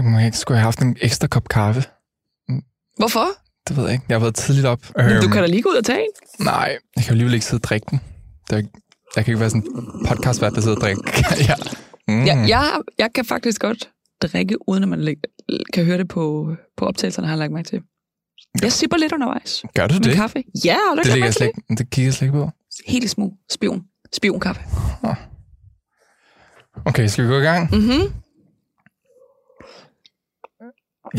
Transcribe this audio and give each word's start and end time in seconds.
Må 0.00 0.18
jeg 0.18 0.34
skulle 0.34 0.58
have 0.58 0.64
haft 0.64 0.78
en 0.82 0.96
ekstra 1.00 1.26
kop 1.26 1.48
kaffe? 1.48 1.84
Hvorfor? 2.96 3.26
Det 3.68 3.76
ved 3.76 3.84
jeg 3.84 3.92
ikke. 3.92 4.04
Jeg 4.08 4.14
har 4.14 4.20
været 4.20 4.34
tidligt 4.34 4.66
op. 4.66 4.80
Men 4.96 5.06
du 5.08 5.12
Øhm, 5.14 5.30
kan 5.32 5.42
da 5.42 5.46
lige 5.48 5.62
gå 5.62 5.68
ud 5.68 5.74
og 5.76 5.84
tage 5.84 6.00
en. 6.00 6.44
Nej, 6.44 6.78
jeg 6.96 7.04
kan 7.04 7.10
jo 7.10 7.10
alligevel 7.10 7.34
ikke 7.34 7.46
sidde 7.46 7.60
og 7.60 7.64
drikke 7.64 7.86
den. 7.90 8.00
Det 8.50 8.58
er, 8.58 8.62
jeg 9.16 9.24
kan 9.24 9.32
ikke 9.32 9.40
være 9.40 9.50
sådan 9.50 9.62
en 9.62 10.06
podcastvært, 10.06 10.52
der 10.54 10.60
sidder 10.60 10.76
og 10.76 10.80
drikker. 10.82 11.02
ja. 11.48 11.54
Mm. 12.08 12.24
Ja, 12.24 12.38
jeg, 12.38 12.80
jeg 12.98 13.12
kan 13.14 13.24
faktisk 13.24 13.60
godt 13.60 13.90
drikke, 14.22 14.68
uden 14.68 14.82
at 14.82 14.88
man 14.88 15.00
læg- 15.00 15.22
kan 15.72 15.84
høre 15.84 15.98
det 15.98 16.08
på, 16.08 16.54
på 16.76 16.86
optagelserne, 16.86 17.26
har 17.28 17.34
jeg 17.34 17.38
lagt 17.38 17.52
mærke 17.52 17.68
til. 17.68 17.80
Jeg 18.62 18.72
sipper 18.72 18.96
lidt 18.96 19.12
undervejs. 19.12 19.62
Gør 19.74 19.86
du 19.86 19.98
det? 19.98 20.14
kaffe. 20.14 20.42
Ja, 20.64 20.76
du 20.90 20.96
Det, 20.96 20.98
ikke 20.98 21.12
ligger 21.12 21.26
jeg 21.26 21.34
slet, 21.34 21.50
det 21.78 21.90
kigger 21.90 22.06
jeg 22.06 22.14
slet 22.14 22.26
ikke 22.26 22.38
på. 22.38 22.44
det? 22.44 22.52
Helt 22.86 23.10
smug. 23.10 23.34
Spion. 23.50 23.82
Spionkaffe. 24.16 24.62
Okay, 26.86 27.06
skal 27.06 27.24
vi 27.24 27.28
gå 27.28 27.38
i 27.38 27.42
gang? 27.42 27.70
Mhm. 27.76 28.00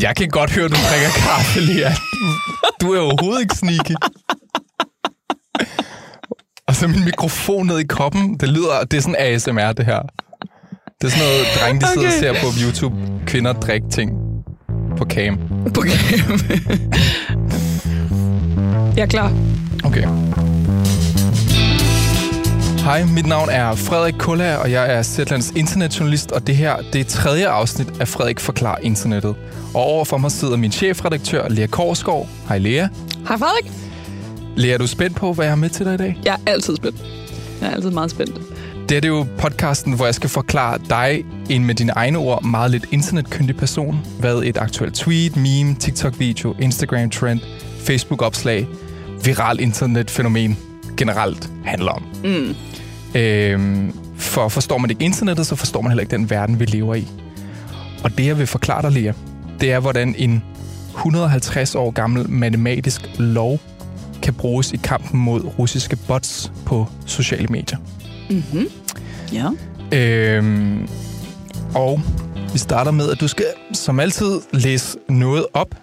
Jeg 0.00 0.16
kan 0.16 0.28
godt 0.28 0.50
høre, 0.50 0.68
du 0.68 0.74
drikker 0.90 1.08
kaffe, 1.16 1.60
Lea. 1.60 1.90
Du 2.80 2.92
er 2.92 3.00
overhovedet 3.00 3.40
ikke 3.42 3.54
sneaky. 3.56 3.94
Og 6.68 6.74
så 6.74 6.86
min 6.88 7.04
mikrofon 7.04 7.66
ned 7.66 7.78
i 7.78 7.84
koppen. 7.84 8.36
Det 8.40 8.48
lyder, 8.48 8.84
det 8.90 8.96
er 8.96 9.00
sådan 9.00 9.16
ASMR, 9.18 9.72
det 9.72 9.86
her. 9.86 10.00
Det 11.00 11.06
er 11.06 11.08
sådan 11.10 11.24
noget, 11.24 11.46
drenge, 11.60 11.80
de 11.80 11.86
sidder 11.86 12.08
og 12.08 12.14
Okay. 12.14 12.20
ser 12.20 12.32
på 12.32 12.46
YouTube. 12.64 12.94
Kvinder 13.26 13.52
drikke 13.52 13.88
ting 13.90 14.10
på 14.96 15.04
cam. 15.04 15.38
På 15.74 15.80
game. 15.80 15.98
jeg 18.96 19.02
er 19.02 19.06
klar. 19.06 19.32
Okay. 19.84 20.06
Hej, 22.84 23.04
mit 23.04 23.26
navn 23.26 23.48
er 23.48 23.74
Frederik 23.74 24.14
Kulla, 24.18 24.56
og 24.56 24.70
jeg 24.70 24.94
er 24.94 25.02
Zetlands 25.02 25.50
internetjournalist, 25.50 26.32
og 26.32 26.46
det 26.46 26.56
her 26.56 26.76
det 26.92 27.00
er 27.00 27.04
tredje 27.04 27.48
afsnit 27.48 28.00
af 28.00 28.08
Frederik 28.08 28.40
Forklar 28.40 28.78
Internettet. 28.82 29.36
Og 29.74 29.82
overfor 29.82 30.16
mig 30.16 30.32
sidder 30.32 30.56
min 30.56 30.72
chefredaktør, 30.72 31.48
Lea 31.48 31.66
Korsgaard. 31.66 32.28
Hej 32.48 32.58
Lea. 32.58 32.88
Hej 33.28 33.38
Frederik. 33.38 33.70
Lea, 34.56 34.70
er 34.70 34.78
du 34.78 34.86
spændt 34.86 35.16
på, 35.16 35.32
hvad 35.32 35.44
jeg 35.44 35.50
har 35.50 35.56
med 35.56 35.70
til 35.70 35.86
dig 35.86 35.94
i 35.94 35.96
dag? 35.96 36.18
Jeg 36.24 36.32
er 36.46 36.50
altid 36.50 36.76
spændt. 36.76 36.96
Jeg 37.60 37.68
er 37.68 37.74
altid 37.74 37.90
meget 37.90 38.10
spændt. 38.10 38.40
Det 38.88 38.96
er 38.96 39.00
det 39.00 39.08
jo 39.08 39.26
podcasten, 39.38 39.92
hvor 39.92 40.04
jeg 40.04 40.14
skal 40.14 40.30
forklare 40.30 40.78
dig, 40.90 41.24
en 41.50 41.64
med 41.64 41.74
dine 41.74 41.92
egne 41.92 42.18
ord, 42.18 42.42
meget 42.42 42.70
lidt 42.70 42.86
internetkyndig 42.90 43.56
person, 43.56 44.06
hvad 44.20 44.42
et 44.42 44.56
aktuelt 44.56 44.94
tweet, 44.94 45.36
meme, 45.36 45.74
TikTok-video, 45.74 46.54
Instagram-trend, 46.58 47.40
Facebook-opslag, 47.78 48.66
viral 49.24 49.60
internetfænomen 49.60 50.73
generelt 50.96 51.50
handler 51.64 51.92
om. 51.92 52.02
Mm. 52.24 52.54
Øhm, 53.14 53.92
for 54.16 54.48
forstår 54.48 54.78
man 54.78 54.90
ikke 54.90 55.04
internettet, 55.04 55.46
så 55.46 55.56
forstår 55.56 55.80
man 55.80 55.90
heller 55.90 56.02
ikke 56.02 56.16
den 56.16 56.30
verden, 56.30 56.60
vi 56.60 56.64
lever 56.64 56.94
i. 56.94 57.06
Og 58.04 58.18
det, 58.18 58.26
jeg 58.26 58.38
vil 58.38 58.46
forklare 58.46 58.82
dig, 58.82 58.92
Lea, 58.92 59.12
det 59.60 59.72
er, 59.72 59.80
hvordan 59.80 60.14
en 60.18 60.42
150 60.94 61.74
år 61.74 61.90
gammel 61.90 62.30
matematisk 62.30 63.10
lov 63.18 63.60
kan 64.22 64.34
bruges 64.34 64.72
i 64.72 64.76
kampen 64.76 65.20
mod 65.20 65.58
russiske 65.58 65.96
bots 65.96 66.52
på 66.66 66.86
sociale 67.06 67.46
medier. 67.46 67.78
Mm-hmm. 68.30 68.66
Ja. 69.32 69.50
Øhm, 69.92 70.88
og 71.74 72.00
vi 72.52 72.58
starter 72.58 72.90
med, 72.90 73.10
at 73.10 73.20
du 73.20 73.28
skal 73.28 73.46
som 73.72 74.00
altid 74.00 74.40
læse 74.52 74.98
noget 75.08 75.46
op. 75.52 75.74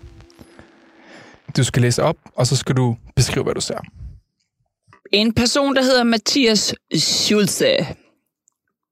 Du 1.57 1.63
skal 1.63 1.81
læse 1.81 2.03
op, 2.03 2.15
og 2.35 2.47
så 2.47 2.55
skal 2.55 2.75
du 2.75 2.95
beskrive, 3.15 3.43
hvad 3.43 3.53
du 3.53 3.61
ser. 3.61 3.77
En 5.13 5.33
person, 5.33 5.75
der 5.75 5.81
hedder 5.81 6.03
Mathias 6.03 6.75
Schulze, 6.95 7.77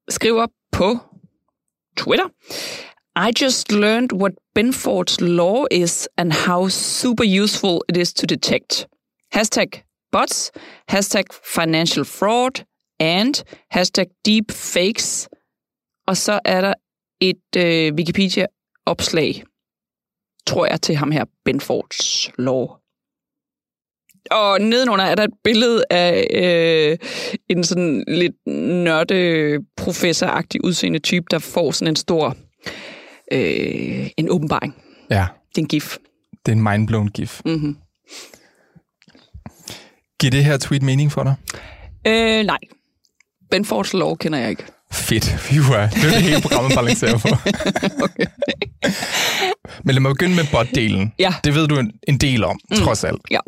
skriver 0.08 0.46
på 0.72 0.98
Twitter, 1.96 2.28
I 3.16 3.32
just 3.42 3.72
learned 3.72 4.12
what 4.12 4.32
Benford's 4.54 5.20
law 5.20 5.64
is 5.70 6.08
and 6.16 6.32
how 6.32 6.68
super 6.68 7.24
useful 7.42 7.80
it 7.88 7.96
is 7.96 8.12
to 8.14 8.26
detect. 8.26 8.86
Hashtag 9.32 9.84
bots, 10.12 10.52
hashtag 10.88 11.24
financial 11.54 12.04
fraud, 12.04 12.64
and 12.98 13.34
hashtag 13.70 14.06
deepfakes. 14.24 15.28
Og 16.06 16.16
så 16.16 16.40
er 16.44 16.60
der 16.60 16.74
et 17.20 17.56
øh, 17.56 17.94
Wikipedia-opslag, 17.94 19.44
tror 20.46 20.66
jeg, 20.66 20.82
til 20.82 20.96
ham 20.96 21.10
her, 21.10 21.24
Benfords 21.44 22.30
law. 22.38 22.66
Og 24.30 24.60
nedenunder 24.60 25.04
er 25.04 25.14
der 25.14 25.24
et 25.24 25.30
billede 25.44 25.84
af 25.90 26.26
øh, 26.34 26.98
en 27.48 27.64
sådan 27.64 28.04
lidt 28.08 28.32
nørde 28.84 29.58
professoragtig 29.76 30.64
udseende 30.64 30.98
type, 30.98 31.26
der 31.30 31.38
får 31.38 31.70
sådan 31.70 31.88
en 31.88 31.96
stor 31.96 32.36
øh, 33.32 34.10
en 34.16 34.30
åbenbaring. 34.30 34.74
Ja, 35.10 35.26
Det 35.48 35.58
er 35.58 35.62
en 35.62 35.68
gif. 35.68 35.96
det 36.46 36.52
er 36.52 36.56
en 36.56 36.62
mindblown 36.62 37.08
gif. 37.08 37.40
Mm-hmm. 37.44 37.76
Giver 40.20 40.30
det 40.30 40.44
her 40.44 40.56
tweet 40.58 40.82
mening 40.82 41.12
for 41.12 41.22
dig? 41.22 41.34
Øh, 42.06 42.44
nej. 42.46 42.58
Benfords 43.50 43.92
lov 43.92 44.16
kender 44.18 44.38
jeg 44.38 44.50
ikke. 44.50 44.64
Fedt. 44.92 45.30
Ja. 45.52 45.88
det 45.92 46.04
er 46.04 46.10
det 46.10 46.22
hele 46.22 46.40
programmet 46.42 46.72
balancerer 46.74 47.18
på. 47.18 47.28
Okay. 48.04 48.26
Men 49.84 49.94
lad 49.94 50.00
mig 50.00 50.10
begynde 50.10 50.36
med 50.36 50.44
bot-delen. 50.44 51.14
Ja. 51.18 51.34
Det 51.44 51.54
ved 51.54 51.68
du 51.68 51.78
en, 51.78 51.92
en 52.08 52.18
del 52.18 52.44
om, 52.44 52.58
mm. 52.70 52.76
trods 52.76 53.04
alt. 53.04 53.20
Ja. 53.30 53.40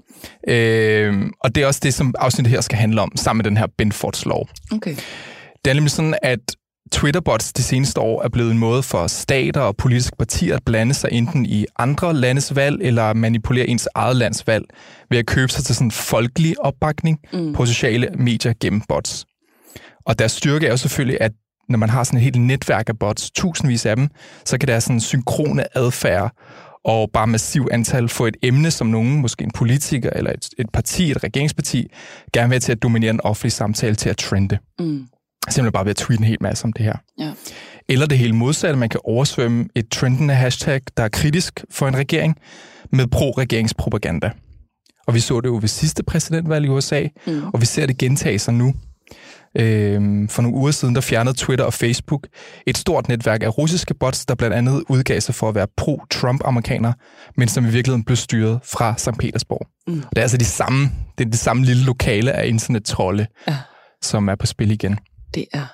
Øhm, 0.48 1.32
og 1.40 1.54
det 1.54 1.62
er 1.62 1.66
også 1.66 1.80
det, 1.82 1.94
som 1.94 2.14
afsnittet 2.18 2.50
her 2.50 2.60
skal 2.60 2.78
handle 2.78 3.00
om, 3.00 3.12
sammen 3.16 3.38
med 3.38 3.50
den 3.50 3.56
her 3.56 3.66
Benfords 3.78 4.24
lov. 4.24 4.48
Okay. 4.72 4.96
Det 5.64 5.70
er 5.70 5.74
nemlig 5.74 5.90
sådan, 5.90 6.14
at 6.22 6.40
Twitterbots 6.92 7.52
de 7.52 7.62
seneste 7.62 8.00
år 8.00 8.22
er 8.22 8.28
blevet 8.28 8.50
en 8.50 8.58
måde 8.58 8.82
for 8.82 9.06
stater 9.06 9.60
og 9.60 9.76
politiske 9.76 10.16
partier 10.16 10.56
at 10.56 10.62
blande 10.64 10.94
sig 10.94 11.12
enten 11.12 11.46
i 11.46 11.66
andre 11.78 12.14
landes 12.14 12.56
valg 12.56 12.78
eller 12.80 13.12
manipulere 13.12 13.66
ens 13.66 13.88
eget 13.94 14.16
lands 14.16 14.46
valg 14.46 14.64
ved 15.10 15.18
at 15.18 15.26
købe 15.26 15.52
sig 15.52 15.64
til 15.64 15.74
sådan 15.74 15.90
folkelig 15.90 16.60
opbakning 16.60 17.18
mm. 17.32 17.52
på 17.52 17.66
sociale 17.66 18.08
medier 18.18 18.52
gennem 18.60 18.80
bots. 18.88 19.24
Og 20.06 20.18
deres 20.18 20.32
styrke 20.32 20.66
er 20.66 20.70
jo 20.70 20.76
selvfølgelig, 20.76 21.20
at 21.20 21.32
når 21.68 21.78
man 21.78 21.88
har 21.88 22.04
sådan 22.04 22.16
et 22.16 22.22
helt 22.22 22.40
netværk 22.40 22.88
af 22.88 22.98
bots, 22.98 23.30
tusindvis 23.30 23.86
af 23.86 23.96
dem, 23.96 24.08
så 24.44 24.58
kan 24.58 24.68
der 24.68 24.80
sådan 24.80 25.00
synkrone 25.00 25.78
adfærd 25.78 26.32
og 26.84 27.10
bare 27.12 27.26
massiv 27.26 27.68
antal 27.70 28.08
få 28.08 28.26
et 28.26 28.36
emne, 28.42 28.70
som 28.70 28.86
nogen, 28.86 29.20
måske 29.20 29.44
en 29.44 29.50
politiker 29.50 30.10
eller 30.10 30.30
et, 30.30 30.48
et 30.58 30.70
parti, 30.72 31.10
et 31.10 31.24
regeringsparti, 31.24 31.90
gerne 32.32 32.50
vil 32.50 32.60
til 32.60 32.72
at 32.72 32.82
dominere 32.82 33.12
den 33.12 33.20
offentlige 33.20 33.50
samtale 33.50 33.94
til 33.94 34.08
at 34.08 34.16
trende. 34.16 34.58
Mm. 34.78 35.06
Simpelthen 35.48 35.72
bare 35.72 35.84
ved 35.84 35.90
at 35.90 35.96
tweete 35.96 36.20
en 36.20 36.24
hel 36.24 36.38
masse 36.40 36.64
om 36.64 36.72
det 36.72 36.84
her. 36.84 36.96
Ja. 37.18 37.32
Eller 37.88 38.06
det 38.06 38.18
hele 38.18 38.32
modsatte, 38.32 38.78
man 38.78 38.88
kan 38.88 39.00
oversvømme 39.04 39.68
et 39.74 39.88
trendende 39.88 40.34
hashtag, 40.34 40.80
der 40.96 41.02
er 41.02 41.08
kritisk 41.08 41.64
for 41.70 41.88
en 41.88 41.96
regering, 41.96 42.36
med 42.90 43.06
pro-regeringspropaganda. 43.06 44.30
Og 45.06 45.14
vi 45.14 45.20
så 45.20 45.40
det 45.40 45.48
jo 45.48 45.58
ved 45.60 45.68
sidste 45.68 46.02
præsidentvalg 46.02 46.64
i 46.64 46.68
USA, 46.68 47.06
mm. 47.26 47.42
og 47.54 47.60
vi 47.60 47.66
ser 47.66 47.86
det 47.86 47.98
gentage 47.98 48.38
sig 48.38 48.54
nu. 48.54 48.74
Øhm, 49.58 50.28
for 50.28 50.42
nogle 50.42 50.56
uger 50.56 50.70
siden, 50.70 50.94
der 50.94 51.00
fjernede 51.00 51.34
Twitter 51.38 51.64
og 51.64 51.72
Facebook 51.74 52.26
et 52.66 52.78
stort 52.78 53.08
netværk 53.08 53.42
af 53.42 53.58
russiske 53.58 53.94
bots, 53.94 54.26
der 54.26 54.34
blandt 54.34 54.56
andet 54.56 54.84
udgav 54.88 55.20
sig 55.20 55.34
for 55.34 55.48
at 55.48 55.54
være 55.54 55.66
pro-Trump-amerikanere, 55.80 56.94
men 57.36 57.48
som 57.48 57.64
i 57.64 57.68
virkeligheden 57.68 58.04
blev 58.04 58.16
styret 58.16 58.60
fra 58.64 58.94
St. 58.98 59.18
Petersborg. 59.18 59.66
Mm. 59.86 59.98
Og 59.98 60.10
det 60.10 60.18
er 60.18 60.22
altså 60.22 60.36
de 60.36 60.44
samme, 60.44 60.90
det 61.18 61.26
er 61.26 61.30
det 61.30 61.38
samme 61.38 61.64
lille 61.64 61.84
lokale 61.84 62.32
af 62.32 62.46
internettrolde, 62.46 63.26
Ja. 63.48 63.56
som 64.02 64.28
er 64.28 64.34
på 64.34 64.46
spil 64.46 64.70
igen. 64.70 64.98
Det 65.34 65.44
er 65.52 65.66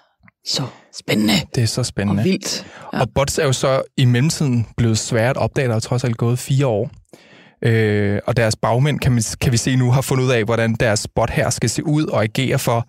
så 0.47 0.63
spændende 0.99 1.33
Det 1.55 1.63
er 1.63 1.67
så 1.67 1.83
spændende. 1.83 2.21
og 2.21 2.25
vildt. 2.25 2.67
Ja. 2.93 3.01
Og 3.01 3.09
bots 3.15 3.39
er 3.39 3.45
jo 3.45 3.53
så 3.53 3.83
i 3.97 4.05
mellemtiden 4.05 4.67
blevet 4.77 4.99
svært 4.99 5.37
at 5.37 5.43
opdage, 5.43 5.69
der 5.69 5.75
er 5.75 5.81
trods 5.81 6.05
alt 6.05 6.17
gået 6.17 6.39
fire 6.39 6.67
år. 6.67 6.91
Øh, 7.65 8.19
og 8.27 8.37
deres 8.37 8.57
bagmænd, 8.57 9.01
kan, 9.01 9.13
man, 9.13 9.23
kan 9.41 9.53
vi 9.53 9.57
se 9.57 9.77
nu, 9.77 9.91
har 9.91 10.01
fundet 10.01 10.25
ud 10.25 10.31
af, 10.31 10.45
hvordan 10.45 10.75
deres 10.75 11.07
bot 11.15 11.31
her 11.31 11.51
skal 11.51 11.71
se 11.71 11.87
ud 11.87 12.05
og 12.07 12.23
agere 12.23 12.59
for 12.59 12.89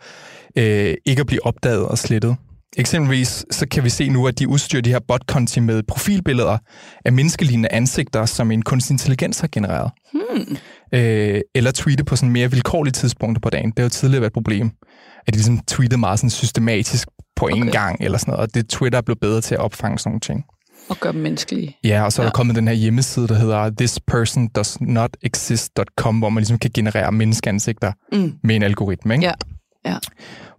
øh, 0.57 0.93
ikke 1.05 1.19
at 1.19 1.27
blive 1.27 1.45
opdaget 1.45 1.85
og 1.87 1.97
slettet. 1.97 2.35
Eksempelvis 2.77 3.45
så 3.51 3.67
kan 3.71 3.83
vi 3.83 3.89
se 3.89 4.09
nu, 4.09 4.27
at 4.27 4.39
de 4.39 4.47
udstyrer 4.47 4.81
de 4.81 4.89
her 4.89 4.99
botkonti 5.07 5.59
med 5.59 5.83
profilbilleder 5.83 6.57
af 7.05 7.13
menneskelignende 7.13 7.71
ansigter, 7.71 8.25
som 8.25 8.51
en 8.51 8.61
kunstig 8.61 8.93
intelligens 8.93 9.39
har 9.39 9.49
genereret. 9.51 9.91
Hmm. 10.13 10.57
Øh, 10.93 11.41
eller 11.55 11.71
tweete 11.71 12.03
på 12.03 12.15
sådan 12.15 12.31
mere 12.31 12.51
vilkårlige 12.51 12.91
tidspunkter 12.91 13.39
på 13.41 13.49
dagen. 13.49 13.69
Det 13.69 13.79
har 13.79 13.83
jo 13.83 13.89
tidligere 13.89 14.21
været 14.21 14.29
et 14.29 14.33
problem, 14.33 14.71
at 15.27 15.33
de 15.33 15.37
ligesom 15.37 15.59
tweetede 15.67 15.99
meget 15.99 16.19
sådan 16.19 16.29
systematisk 16.29 17.07
på 17.35 17.45
okay. 17.45 17.55
en 17.55 17.61
Okay. 17.63 17.71
gang, 17.71 17.97
eller 18.01 18.17
sådan 18.17 18.31
noget. 18.31 18.47
Og 18.49 18.53
det 18.55 18.69
Twitter 18.69 18.97
er 18.97 19.01
blevet 19.03 19.19
bedre 19.19 19.41
til 19.41 19.55
at 19.55 19.61
opfange 19.61 19.99
sådan 19.99 20.09
nogle 20.09 20.19
ting. 20.19 20.43
Og 20.89 20.97
gør 20.99 21.11
dem 21.11 21.21
menneskelige. 21.21 21.77
Ja, 21.83 22.03
og 22.03 22.11
så 22.13 22.21
er 22.21 22.23
der 22.23 22.27
Ja. 22.29 22.33
kommet 22.33 22.55
den 22.55 22.67
her 22.67 22.75
hjemmeside, 22.75 23.27
der 23.27 23.35
hedder 23.35 23.69
thispersondoesnotexist.com, 23.77 26.19
hvor 26.19 26.29
man 26.29 26.41
ligesom 26.41 26.59
kan 26.59 26.71
generere 26.73 27.11
menneskeansigter 27.11 27.91
Mm. 28.13 28.33
med 28.43 28.55
en 28.55 28.63
algoritme. 28.63 29.13
Ikke? 29.13 29.25
Ja. 29.25 29.31
Ja. 29.85 29.97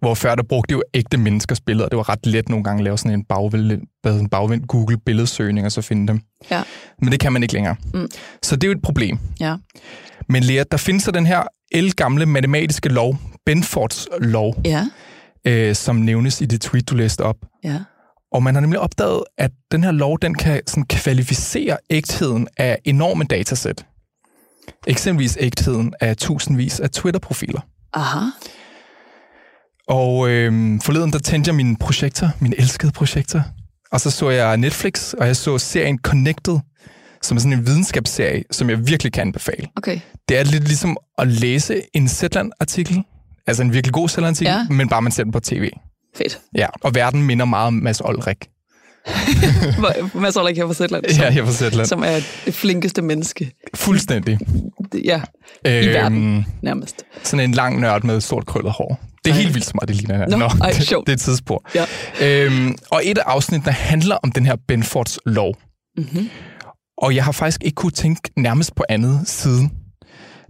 Hvor 0.01 0.15
før 0.15 0.35
der 0.35 0.43
brugte 0.43 0.73
jo 0.73 0.83
ægte 0.95 1.17
menneskers 1.17 1.61
billeder. 1.61 1.89
Det 1.89 1.97
var 1.97 2.09
ret 2.09 2.27
let 2.27 2.49
nogle 2.49 2.65
gange 2.65 2.81
at 2.81 2.85
lave 2.85 2.99
sådan 2.99 3.13
en 3.19 3.25
hedder 4.05 4.19
en 4.21 4.29
bagvendt 4.29 4.69
Google 4.69 4.99
billedsøgning 5.07 5.67
og 5.67 5.73
så 5.73 5.83
finde 5.83 6.09
dem. 6.09 6.21
Ja. 6.51 6.63
Men 7.03 7.13
det 7.13 7.21
kan 7.21 7.33
man 7.33 7.43
ikke 7.43 7.55
længere. 7.55 7.77
Mm. 7.95 8.09
Så 8.43 8.57
det 8.57 8.65
er 8.65 8.69
jo 8.69 8.73
et 8.77 8.83
problem. 8.83 9.19
Ja. 9.41 9.57
Men 10.29 10.43
Lea, 10.43 10.65
der 10.71 10.77
findes 10.77 11.03
så 11.03 11.11
den 11.11 11.27
her 11.27 11.43
elgamle 11.73 12.27
matematiske 12.27 12.89
lov, 12.89 13.17
Benfords 13.47 14.09
lov, 14.21 14.55
Ja. 14.65 14.87
øh, 15.47 15.75
som 15.75 15.97
nævnes 15.97 16.41
i 16.41 16.45
det 16.45 16.61
tweet, 16.61 16.91
du 16.91 16.95
læste 16.95 17.21
op. 17.21 17.37
Ja. 17.65 17.79
Og 18.33 18.43
man 18.43 18.55
har 18.55 18.61
nemlig 18.61 18.81
opdaget, 18.81 19.23
at 19.39 19.51
den 19.73 19.85
her 19.85 19.91
lov, 19.91 20.19
den 20.23 20.35
kan 20.35 20.63
sådan 20.67 20.85
kvalificere 20.85 21.77
ægtheden 21.91 22.49
af 22.57 22.79
enorme 22.85 23.25
datasæt. 23.25 23.87
Eksempelvis 24.87 25.37
ægtheden 25.41 25.95
af 26.01 26.17
tusindvis 26.17 26.81
af 26.81 26.91
Twitter-profiler. 26.91 27.61
Aha. 27.93 28.21
Og 29.89 30.29
øh, 30.31 30.81
forleden, 30.85 31.13
der 31.13 31.19
tændte 31.19 31.49
jeg 31.49 31.55
min 31.55 31.77
projektor, 31.77 32.29
min 32.41 32.55
elskede 32.59 32.93
projektor. 32.93 33.43
Og 33.93 34.01
så 34.01 34.11
så 34.11 34.31
jeg 34.31 34.57
Netflix, 34.57 35.13
og 35.13 35.27
jeg 35.27 35.37
så 35.37 35.59
serien 35.59 35.99
Connected, 36.03 36.59
som 37.23 37.37
er 37.37 37.41
sådan 37.41 37.59
en 37.59 37.67
videnskabsserie, 37.67 38.45
som 38.51 38.71
jeg 38.71 38.87
virkelig 38.89 39.13
kan 39.13 39.21
anbefale. 39.21 39.69
Okay. 39.77 40.01
Det 40.29 40.39
er 40.39 40.45
lidt 40.45 40.65
ligesom 40.65 40.97
at 41.19 41.29
læse 41.29 41.83
en 41.95 42.09
Zetland-artikel, 42.09 43.03
altså 43.47 43.63
en 43.63 43.73
virkelig 43.73 43.93
god 43.95 44.09
Zetland-artikel, 44.09 44.53
Ja. 44.53 44.67
men 44.71 44.89
bare 44.89 45.03
man 45.03 45.13
ser 45.13 45.23
den 45.25 45.33
på 45.33 45.41
tv. 45.41 45.71
Fedt. 46.17 46.39
Ja, 46.57 46.67
og 46.83 46.95
verden 46.95 47.23
minder 47.23 47.45
meget 47.45 47.67
om 47.67 47.75
Mads 47.75 48.01
Olrik. 48.01 48.37
Mads 50.21 50.37
Ulrik 50.37 50.57
her 50.57 50.67
fra 50.67 50.75
Zetland, 50.75 51.05
Ja, 51.09 51.13
som, 51.15 51.33
her 51.33 51.45
på 51.45 51.53
Zetland. 51.53 51.87
som 51.87 52.03
er 52.03 52.21
det 52.45 52.55
flinkeste 52.55 53.03
menneske. 53.03 53.51
Fuldstændig. 53.75 54.39
Ja, 55.05 55.21
i 55.65 55.69
Øhm, 55.69 55.87
verden, 55.87 56.47
nærmest. 56.63 57.03
Sådan 57.23 57.45
en 57.45 57.53
lang 57.55 57.81
nørd 57.81 58.05
med 58.05 58.21
stort 58.21 58.47
krøllet 58.47 58.73
hår. 58.73 59.01
Det 59.25 59.31
er 59.31 59.35
Ej. 59.35 59.41
helt 59.41 59.55
vildt 59.55 59.67
så 59.67 59.73
meget, 59.75 59.89
det 59.89 59.97
ligner 59.97 60.17
her. 60.17 60.29
Nå, 60.29 60.45
ej, 60.65 60.71
det, 60.71 60.83
sjovt. 60.83 61.07
det 61.07 61.13
er 61.13 61.17
et 61.17 61.21
tidsspor. 61.21 61.65
Ja. 61.75 61.85
Øhm, 62.23 62.75
og 62.91 63.01
et 63.05 63.19
af 63.19 63.23
afsnittene 63.27 63.73
handler 63.73 64.17
om 64.23 64.33
den 64.33 64.47
her 64.47 64.57
Benfords 64.69 65.19
lov. 65.27 65.57
Mm-hmm. 65.97 66.31
Og 66.99 67.15
jeg 67.15 67.25
har 67.25 67.33
faktisk 67.33 67.65
ikke 67.65 67.75
kunne 67.75 67.93
tænke 67.93 68.21
nærmest 68.37 68.75
på 68.75 68.85
andet 68.89 69.21
siden. 69.25 69.73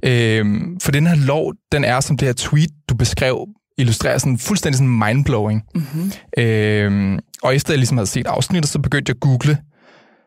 Øhm, 0.04 0.80
for 0.80 0.92
den 0.92 1.06
her 1.06 1.14
lov, 1.16 1.52
den 1.72 1.84
er 1.84 2.00
som 2.00 2.16
det 2.16 2.28
her 2.28 2.32
tweet, 2.32 2.70
du 2.88 2.94
beskrev, 2.94 3.46
illustrerer 3.80 4.18
sådan 4.18 4.38
fuldstændig 4.38 4.78
sådan 4.78 4.98
mindblowing. 4.98 5.62
Mm-hmm. 5.74 6.12
Øhm, 6.38 7.18
og 7.42 7.54
efter 7.54 7.72
jeg 7.72 7.78
ligesom 7.78 7.96
havde 7.96 8.06
set 8.06 8.26
afsnittet, 8.26 8.70
så 8.70 8.78
begyndte 8.78 9.10
jeg 9.10 9.16
at 9.16 9.20
google 9.20 9.58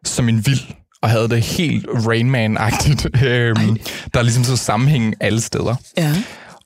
som 0.06 0.30
en 0.30 0.46
vild, 0.46 0.60
og 1.02 1.10
havde 1.10 1.30
det 1.30 1.42
helt 1.42 1.86
Rain 2.08 2.30
Man-agtigt. 2.30 3.06
Øhm, 3.24 3.78
der 4.14 4.20
er 4.20 4.24
ligesom 4.24 4.44
så 4.44 4.58
sammenhæng 4.58 5.16
alle 5.20 5.42
steder. 5.42 5.76
Ja. 5.98 6.14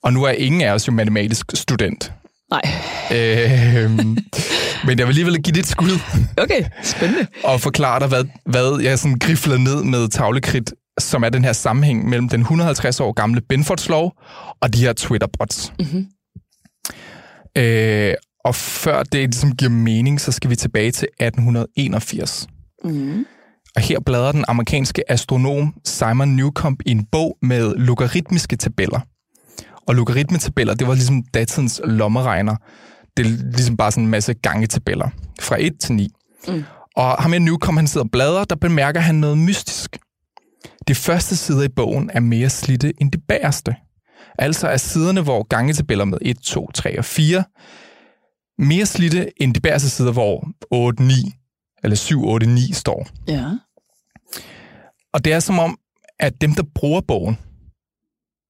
Og 0.03 0.13
nu 0.13 0.23
er 0.23 0.31
ingen 0.31 0.61
af 0.61 0.73
os 0.73 0.87
jo 0.87 0.91
matematisk 0.93 1.51
student. 1.53 2.11
Nej. 2.51 2.61
Øhm, 3.11 3.97
men 4.87 4.99
jeg 4.99 5.07
vil 5.07 5.11
alligevel 5.11 5.43
give 5.43 5.53
det 5.53 5.59
et 5.59 5.67
skud 5.67 5.99
Okay, 6.37 6.63
spændende. 6.83 7.27
og 7.43 7.61
forklare 7.61 7.99
dig, 7.99 8.07
hvad, 8.07 8.25
hvad 8.45 8.79
jeg 8.81 8.99
sådan 8.99 9.19
grifler 9.19 9.57
ned 9.57 9.83
med 9.83 10.09
tavlekridt, 10.09 10.73
som 10.99 11.23
er 11.23 11.29
den 11.29 11.43
her 11.43 11.53
sammenhæng 11.53 12.09
mellem 12.09 12.29
den 12.29 12.41
150 12.41 12.99
år 12.99 13.11
gamle 13.11 13.41
Benfords 13.41 13.89
lov 13.89 14.13
og 14.61 14.73
de 14.73 14.79
her 14.79 14.93
Twitter-bots. 14.93 15.71
Mm-hmm. 15.79 16.07
Øh, 17.57 18.13
og 18.45 18.55
før 18.55 19.03
det 19.03 19.21
ligesom 19.21 19.55
giver 19.55 19.71
mening, 19.71 20.21
så 20.21 20.31
skal 20.31 20.49
vi 20.49 20.55
tilbage 20.55 20.91
til 20.91 21.07
1881. 21.19 22.47
Mm-hmm. 22.83 23.25
Og 23.75 23.81
her 23.81 23.99
bladrer 23.99 24.31
den 24.31 24.45
amerikanske 24.47 25.11
astronom 25.11 25.73
Simon 25.85 26.27
Newcomb 26.27 26.81
i 26.85 26.91
en 26.91 27.05
bog 27.11 27.37
med 27.41 27.75
logaritmiske 27.75 28.55
tabeller. 28.55 28.99
Og 29.87 29.95
logaritmetabeller, 29.95 30.73
det 30.73 30.87
var 30.87 30.93
ligesom 30.93 31.23
datidens 31.33 31.81
lommeregner. 31.83 32.55
Det 33.17 33.25
er 33.25 33.29
ligesom 33.29 33.77
bare 33.77 33.91
sådan 33.91 34.03
en 34.03 34.09
masse 34.09 34.33
gangetabeller 34.33 35.09
fra 35.39 35.55
1 35.59 35.79
til 35.79 35.95
9. 35.95 36.09
Mm. 36.47 36.63
Og 36.95 37.23
ham 37.23 37.31
her 37.31 37.39
Newcomb, 37.39 37.77
han 37.77 37.87
sidder 37.87 38.05
og 38.05 38.11
bladrer, 38.11 38.43
der 38.43 38.55
bemærker 38.55 38.99
han 38.99 39.15
noget 39.15 39.37
mystisk. 39.37 39.97
De 40.87 40.95
første 40.95 41.35
sider 41.35 41.63
i 41.63 41.69
bogen 41.75 42.09
er 42.13 42.19
mere 42.19 42.49
slidte 42.49 42.93
end 43.01 43.11
de 43.11 43.17
bagerste. 43.17 43.75
Altså 44.39 44.67
er 44.67 44.77
siderne, 44.77 45.21
hvor 45.21 45.43
gangetabeller 45.43 46.05
med 46.05 46.17
1, 46.21 46.37
2, 46.37 46.71
3 46.71 46.97
og 46.97 47.05
4, 47.05 47.43
mere 48.57 48.85
slidte 48.85 49.43
end 49.43 49.53
de 49.53 49.59
bagerste 49.59 49.89
sider, 49.89 50.11
hvor 50.11 50.47
8, 50.71 51.03
9 51.03 51.13
eller 51.83 51.95
7, 51.95 52.27
8, 52.27 52.47
9 52.47 52.73
står. 52.73 53.07
Ja. 53.27 53.45
Og 55.13 55.25
det 55.25 55.33
er 55.33 55.39
som 55.39 55.59
om, 55.59 55.77
at 56.19 56.41
dem, 56.41 56.55
der 56.55 56.63
bruger 56.75 57.01
bogen, 57.01 57.37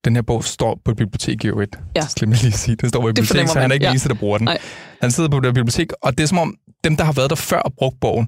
den 0.06 0.16
her 0.16 0.22
bog 0.22 0.44
står 0.44 0.82
på 0.86 0.92
et 0.92 0.98
bibliotek 0.98 1.44
i 1.44 1.48
øvrigt. 1.48 1.80
Ja. 1.96 2.02
Så 2.02 2.16
jeg 2.22 2.30
lige 2.30 2.52
sige. 2.52 2.76
Den 2.76 2.90
står 2.90 3.02
på 3.02 3.08
et 3.08 3.16
bibliotek, 3.16 3.48
så 3.48 3.60
han 3.60 3.72
er 3.72 3.74
ikke 3.74 3.86
ja. 3.86 3.92
eneste, 3.92 4.10
der 4.10 4.16
bruger 4.16 4.38
den. 4.38 4.46
Nej. 4.46 4.58
Han 5.02 5.12
sidder 5.12 5.30
på 5.30 5.40
det 5.40 5.54
bibliotek, 5.54 5.92
og 6.02 6.18
det 6.18 6.24
er 6.24 6.28
som 6.28 6.38
om, 6.38 6.56
dem, 6.84 6.98
der 6.98 7.04
har 7.04 7.14
været 7.14 7.30
der 7.30 7.36
før 7.36 7.60
og 7.60 7.74
brugt 7.78 8.00
bogen, 8.00 8.28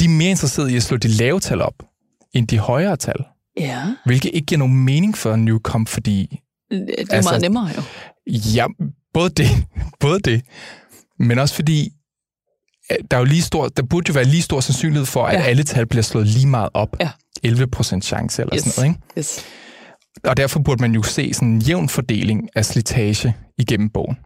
de 0.00 0.04
er 0.04 0.08
mere 0.08 0.30
interesserede 0.30 0.72
i 0.72 0.76
at 0.76 0.82
slå 0.82 0.96
de 0.96 1.08
lave 1.08 1.40
tal 1.40 1.62
op, 1.62 1.74
end 2.32 2.48
de 2.48 2.58
højere 2.58 2.96
tal. 2.96 3.24
Ja. 3.56 3.94
Hvilket 4.04 4.30
ikke 4.34 4.46
giver 4.46 4.58
nogen 4.58 4.84
mening 4.84 5.18
for 5.18 5.36
Newcomb, 5.36 5.88
fordi 5.88 6.40
Det 6.70 6.80
er 6.88 6.94
Altså- 6.98 7.14
altså, 7.16 7.30
meget 7.30 7.42
nemmere 7.42 7.70
jo. 7.76 7.82
Ja, 8.26 8.66
både 9.14 9.30
det, 9.30 9.46
både 10.00 10.20
det, 10.20 10.42
men 11.18 11.38
også 11.38 11.54
fordi, 11.54 11.88
øh, 12.92 12.96
der, 13.10 13.16
er 13.16 13.20
jo 13.20 13.24
lige 13.24 13.42
stor, 13.42 13.68
der 13.68 13.82
burde 13.82 14.08
jo 14.08 14.12
være 14.12 14.24
lige 14.24 14.42
stor 14.42 14.60
sandsynlighed 14.60 15.06
for, 15.06 15.26
at 15.26 15.38
Ja. 15.40 15.42
alle 15.44 15.62
tal 15.62 15.86
bliver 15.86 16.02
slået 16.02 16.26
lige 16.26 16.46
meget 16.46 16.68
op. 16.74 16.96
Ja. 17.00 17.10
11 17.42 17.66
procent 17.66 18.04
chance 18.04 18.42
eller 18.42 18.54
Yes. 18.56 18.62
sådan 18.62 18.82
noget, 18.82 18.96
ikke? 18.96 19.18
Yes. 19.18 19.44
Og 20.24 20.36
derfor 20.36 20.60
burde 20.60 20.80
man 20.82 20.92
jo 20.94 21.02
se 21.02 21.34
sådan 21.34 21.48
en 21.48 21.58
jævn 21.58 21.88
fordeling 21.88 22.48
af 22.54 22.64
slitage 22.64 23.36
igennem 23.58 23.90
bogen. 23.90 24.16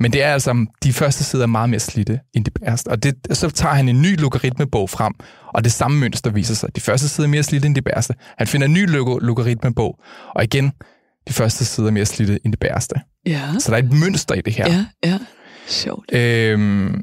Men 0.00 0.12
det 0.12 0.22
er 0.22 0.32
altså, 0.32 0.66
de 0.82 0.92
første 0.92 1.24
sider 1.24 1.42
er 1.42 1.46
meget 1.46 1.70
mere 1.70 1.80
slidte 1.80 2.20
end 2.34 2.44
de 2.44 2.50
bagerste. 2.50 2.88
Og 2.88 3.02
det, 3.02 3.14
så 3.32 3.50
tager 3.50 3.74
han 3.74 3.88
en 3.88 4.02
ny 4.02 4.20
logaritmebog 4.20 4.90
frem, 4.90 5.12
og 5.54 5.64
det 5.64 5.72
samme 5.72 5.98
mønster 6.00 6.30
viser 6.30 6.54
sig. 6.54 6.76
De 6.76 6.80
første 6.80 7.08
sider 7.08 7.26
er 7.28 7.30
mere 7.30 7.42
slidte 7.42 7.66
end 7.66 7.74
de 7.74 7.82
bagerste. 7.82 8.14
Han 8.38 8.46
finder 8.46 8.66
en 8.66 8.72
ny 8.72 8.90
log- 8.90 9.18
logaritmebog, 9.22 9.98
og 10.34 10.44
igen, 10.44 10.72
de 11.28 11.32
første 11.32 11.64
sider 11.64 11.86
er 11.88 11.92
mere 11.92 12.06
slidte 12.06 12.38
end 12.44 12.52
de 12.52 12.56
bagerste. 12.56 12.94
Ja. 13.26 13.54
Så 13.58 13.70
der 13.70 13.78
er 13.78 13.82
et 13.82 13.92
mønster 13.92 14.34
i 14.34 14.40
det 14.40 14.52
her. 14.52 14.66
Ja, 14.72 14.86
ja. 15.04 15.18
Sjovt. 15.66 16.14
Øhm, 16.14 16.94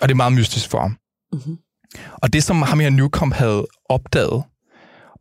og 0.00 0.08
det 0.08 0.10
er 0.10 0.16
meget 0.16 0.32
mystisk 0.32 0.70
for 0.70 0.80
ham. 0.80 0.96
Mm-hmm. 1.32 1.58
Og 2.12 2.32
det, 2.32 2.42
som 2.44 2.62
ham 2.62 2.80
her 2.80 2.90
Newcomb 2.90 3.34
havde 3.34 3.66
opdaget, 3.88 4.42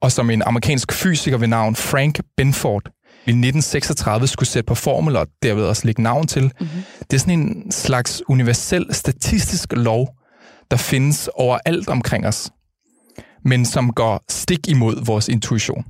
og 0.02 0.12
som 0.12 0.30
en 0.30 0.42
amerikansk 0.42 0.92
fysiker 0.94 1.38
ved 1.38 1.48
navn 1.48 1.76
Frank 1.76 2.20
Benford 2.38 2.84
i 3.06 3.32
1936 3.32 4.28
skulle 4.28 4.50
sætte 4.50 4.68
på 4.68 4.76
formel 4.76 5.16
og 5.16 5.28
derved 5.44 5.64
også 5.64 5.86
lægge 5.86 6.02
navn 6.04 6.28
til, 6.28 6.44
Mm-hmm. 6.60 6.82
det 7.00 7.14
er 7.14 7.20
sådan 7.20 7.40
en 7.40 7.72
slags 7.72 8.22
universel 8.28 8.94
statistisk 8.94 9.74
lov, 9.74 10.10
der 10.72 10.78
findes 10.78 11.30
overalt 11.34 11.90
omkring 11.90 12.28
os, 12.28 12.52
men 13.46 13.66
som 13.66 13.94
går 13.94 14.24
stik 14.30 14.68
imod 14.68 15.06
vores 15.06 15.28
intuition. 15.28 15.86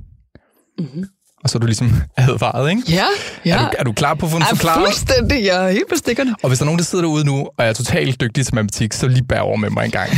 Mm-hmm. 0.80 1.06
Og 1.44 1.50
så 1.50 1.58
er 1.58 1.60
du 1.60 1.66
ligesom 1.66 1.94
advaret, 2.18 2.70
ikke? 2.70 2.82
Ja, 2.90 3.06
ja. 3.46 3.56
Er, 3.58 3.70
du, 3.70 3.76
er 3.80 3.84
du 3.84 3.92
klar 3.94 4.14
på 4.14 4.26
at 4.26 4.32
få 4.32 4.38
en 4.38 4.44
er 4.44 4.48
forklaring? 4.48 4.86
fuldstændig. 4.88 5.46
Jeg 5.46 5.66
er 5.68 5.72
helt 5.72 5.90
på 5.90 5.96
stikkerne. 5.98 6.36
Og 6.44 6.48
hvis 6.50 6.60
der 6.60 6.64
er 6.64 6.66
nogen, 6.66 6.80
der 6.80 6.86
sidder 6.86 7.04
derude 7.04 7.26
nu, 7.26 7.48
og 7.58 7.66
er 7.66 7.74
totalt 7.74 8.22
dygtig 8.22 8.46
til 8.46 8.56
matematik, 8.56 8.94
så 8.94 9.08
lige 9.08 9.24
bær 9.24 9.40
over 9.40 9.58
med 9.58 9.70
mig 9.70 9.86
en 9.86 9.92
gang. 9.92 10.10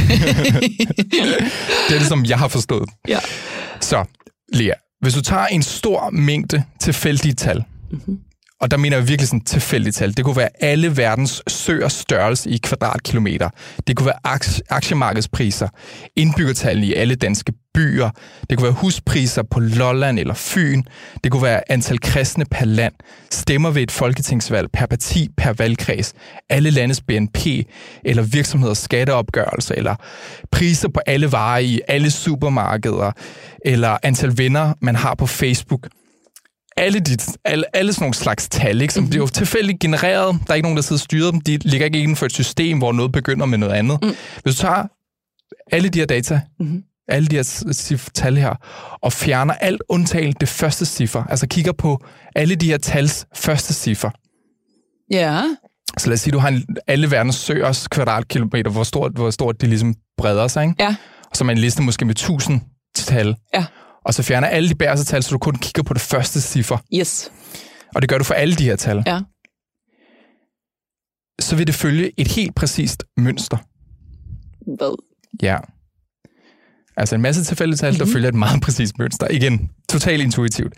det 1.90 1.96
er 1.96 2.00
det, 2.00 2.08
som 2.08 2.26
jeg 2.26 2.40
har 2.40 2.48
forstået. 2.48 2.90
Ja. 3.08 3.20
Så, 3.80 4.06
Lea, 4.54 4.74
hvis 5.02 5.14
du 5.14 5.22
tager 5.22 5.46
en 5.46 5.64
stor 5.64 6.10
mængde 6.10 6.64
tilfældige 6.80 7.34
tal, 7.34 7.64
Mm-hmm. 7.92 8.18
og 8.62 8.72
der 8.72 8.78
mener 8.78 8.98
jeg 8.98 9.08
virkelig 9.08 9.28
sådan 9.28 9.42
tilfældige 9.46 9.92
tal, 9.94 10.18
det 10.18 10.26
kunne 10.26 10.36
være 10.36 10.50
alle 10.62 10.98
verdens 10.98 11.42
søers 11.48 11.94
størrelse 11.94 12.50
i 12.50 12.58
kvadratkilometer, 12.64 13.50
det 13.88 13.96
kunne 13.98 14.06
være 14.06 14.20
aks- 14.36 14.62
aktiemarkedspriser, 14.70 15.68
indbyggertallene 16.16 16.88
i 16.88 16.94
alle 16.94 17.16
danske 17.16 17.54
byer, 17.74 18.10
det 18.50 18.58
kunne 18.58 18.64
være 18.64 18.74
huspriser 18.74 19.44
på 19.44 19.60
Lolland 19.60 20.20
eller 20.20 20.34
Fyn, 20.34 20.84
det 21.24 21.32
kunne 21.32 21.44
være 21.44 21.72
antal 21.72 22.00
kristne 22.00 22.46
per 22.46 22.66
land, 22.66 22.94
stemmer 23.32 23.72
ved 23.72 23.82
et 23.82 23.92
folketingsvalg 23.92 24.72
per 24.74 24.86
parti 24.86 25.30
per 25.38 25.54
valgkreds, 25.54 26.14
alle 26.50 26.70
landes 26.70 27.02
BNP, 27.02 27.38
eller 28.06 28.24
virksomheders 28.24 28.78
skatteopgørelse, 28.78 29.76
eller 29.78 29.96
priser 30.52 30.90
på 30.90 31.00
alle 31.06 31.32
varer 31.32 31.60
i 31.60 31.82
alle 31.88 32.12
supermarkeder, 32.12 33.12
eller 33.66 33.98
antal 34.04 34.38
venner, 34.38 34.74
man 34.82 34.96
har 34.96 35.16
på 35.16 35.28
Facebook. 35.28 35.88
Alle, 36.78 37.00
de, 37.00 37.18
alle, 37.46 37.76
alle 37.76 37.94
sådan 37.94 38.04
nogle 38.04 38.14
slags 38.14 38.50
tal, 38.50 38.82
ikke, 38.82 38.94
som 38.94 39.04
mm-hmm. 39.04 39.10
bliver 39.10 39.28
tilfældigt 39.28 39.80
genereret. 39.80 40.40
Der 40.48 40.52
er 40.52 40.56
ikke 40.56 40.66
nogen, 40.66 40.76
der 40.76 40.82
sidder 40.84 41.00
og 41.00 41.04
styrer 41.04 41.32
dem. 41.32 41.42
De 41.42 41.58
ligger 41.58 41.86
ikke 41.86 42.00
inden 42.00 42.16
for 42.16 42.26
et 42.26 42.34
system, 42.34 42.78
hvor 42.78 42.92
noget 42.92 43.12
begynder 43.12 43.46
med 43.46 43.58
noget 43.58 43.74
andet. 43.74 44.00
Mm. 44.02 44.16
Hvis 44.44 44.56
du 44.56 44.62
tager 44.62 44.84
alle 45.72 45.90
de 45.90 46.00
her 46.00 46.06
data, 46.06 46.42
Mm-hmm. 46.60 46.84
Alle 47.08 47.28
de 47.28 47.36
her 47.36 47.44
cif- 47.74 48.10
tal 48.14 48.38
her, 48.38 48.56
og 49.02 49.14
fjerner 49.14 49.54
alt 49.54 49.82
undtagen 49.90 50.34
det 50.40 50.50
første 50.50 50.86
ciffer, 50.86 51.24
altså 51.24 51.48
kigger 51.48 51.72
på 51.72 52.06
alle 52.36 52.56
de 52.56 52.66
her 52.68 52.78
tals 52.78 53.26
første 53.36 53.74
ciffer. 53.74 54.10
Ja. 55.12 55.42
Så 55.98 56.08
lad 56.08 56.14
os 56.14 56.20
sige, 56.22 56.32
du 56.32 56.40
har 56.40 56.48
en, 56.48 56.66
alle 56.88 57.12
verdens 57.12 57.36
søers 57.36 57.88
kvadratkilometer, 57.88 58.72
hvor 58.72 58.84
stort, 58.84 59.12
hvor 59.12 59.30
stort 59.30 59.62
de 59.62 59.68
ligesom 59.68 59.96
breder 60.18 60.48
sig, 60.48 60.64
ikke? 60.64 60.76
Ja. 60.84 60.96
Og 61.30 61.38
så 61.38 61.44
man 61.44 61.58
en 61.58 61.62
liste 61.62 61.82
måske 61.82 62.06
med 62.06 62.16
1000 62.16 62.62
tal. 62.96 63.36
Ja. 63.54 63.66
Og 64.06 64.14
så 64.14 64.24
fjerner 64.24 64.48
alle 64.48 64.70
de 64.70 64.76
bagerste 64.76 65.06
tal, 65.06 65.24
så 65.24 65.30
du 65.30 65.38
kun 65.38 65.56
kigger 65.56 65.84
på 65.84 65.94
det 65.94 66.02
første 66.02 66.42
ciffer. 66.42 66.78
Yes. 66.96 67.32
Og 67.96 68.02
det 68.02 68.10
gør 68.10 68.18
du 68.18 68.24
for 68.24 68.34
alle 68.34 68.56
de 68.56 68.64
her 68.64 68.76
tal. 68.76 69.04
Ja. 69.06 69.20
Så 71.40 71.56
vil 71.56 71.68
det 71.68 71.76
følge 71.76 72.12
et 72.18 72.28
helt 72.28 72.56
præcist 72.56 73.04
mønster. 73.18 73.58
Hvad? 74.78 74.96
Ja. 75.42 75.58
Altså 76.98 77.16
en 77.16 77.22
masse 77.22 77.44
tilfældige 77.44 77.78
tal, 77.78 77.90
mm-hmm. 77.90 77.98
der 78.00 78.06
Mhm. 78.06 78.14
følger 78.14 78.30
et 78.30 78.36
meget 78.36 78.62
præcist 78.62 79.00
mønster. 79.00 79.28
Igen, 79.28 79.70
totalt 79.90 80.24
intuitivt. 80.24 80.74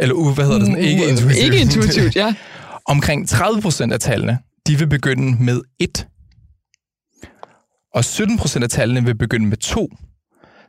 Eller 0.00 0.14
uh, 0.14 0.34
hvad 0.34 0.44
hedder 0.44 0.58
det 0.58 0.66
sådan? 0.68 0.82
Ikke 0.84 1.08
intuitivt. 1.08 1.44
Ikke 1.44 1.60
intuitivt, 1.60 2.16
ja. 2.16 2.34
Omkring 2.88 3.28
30 3.28 3.62
procent 3.62 3.92
af 3.92 4.00
tallene, 4.00 4.38
de 4.66 4.78
vil 4.78 4.86
begynde 4.88 5.42
med 5.44 5.60
1. 5.80 6.06
Og 7.94 8.04
17 8.04 8.38
procent 8.38 8.64
af 8.64 8.70
tallene 8.70 9.04
vil 9.04 9.14
begynde 9.18 9.46
med 9.46 9.56
2, 9.56 9.88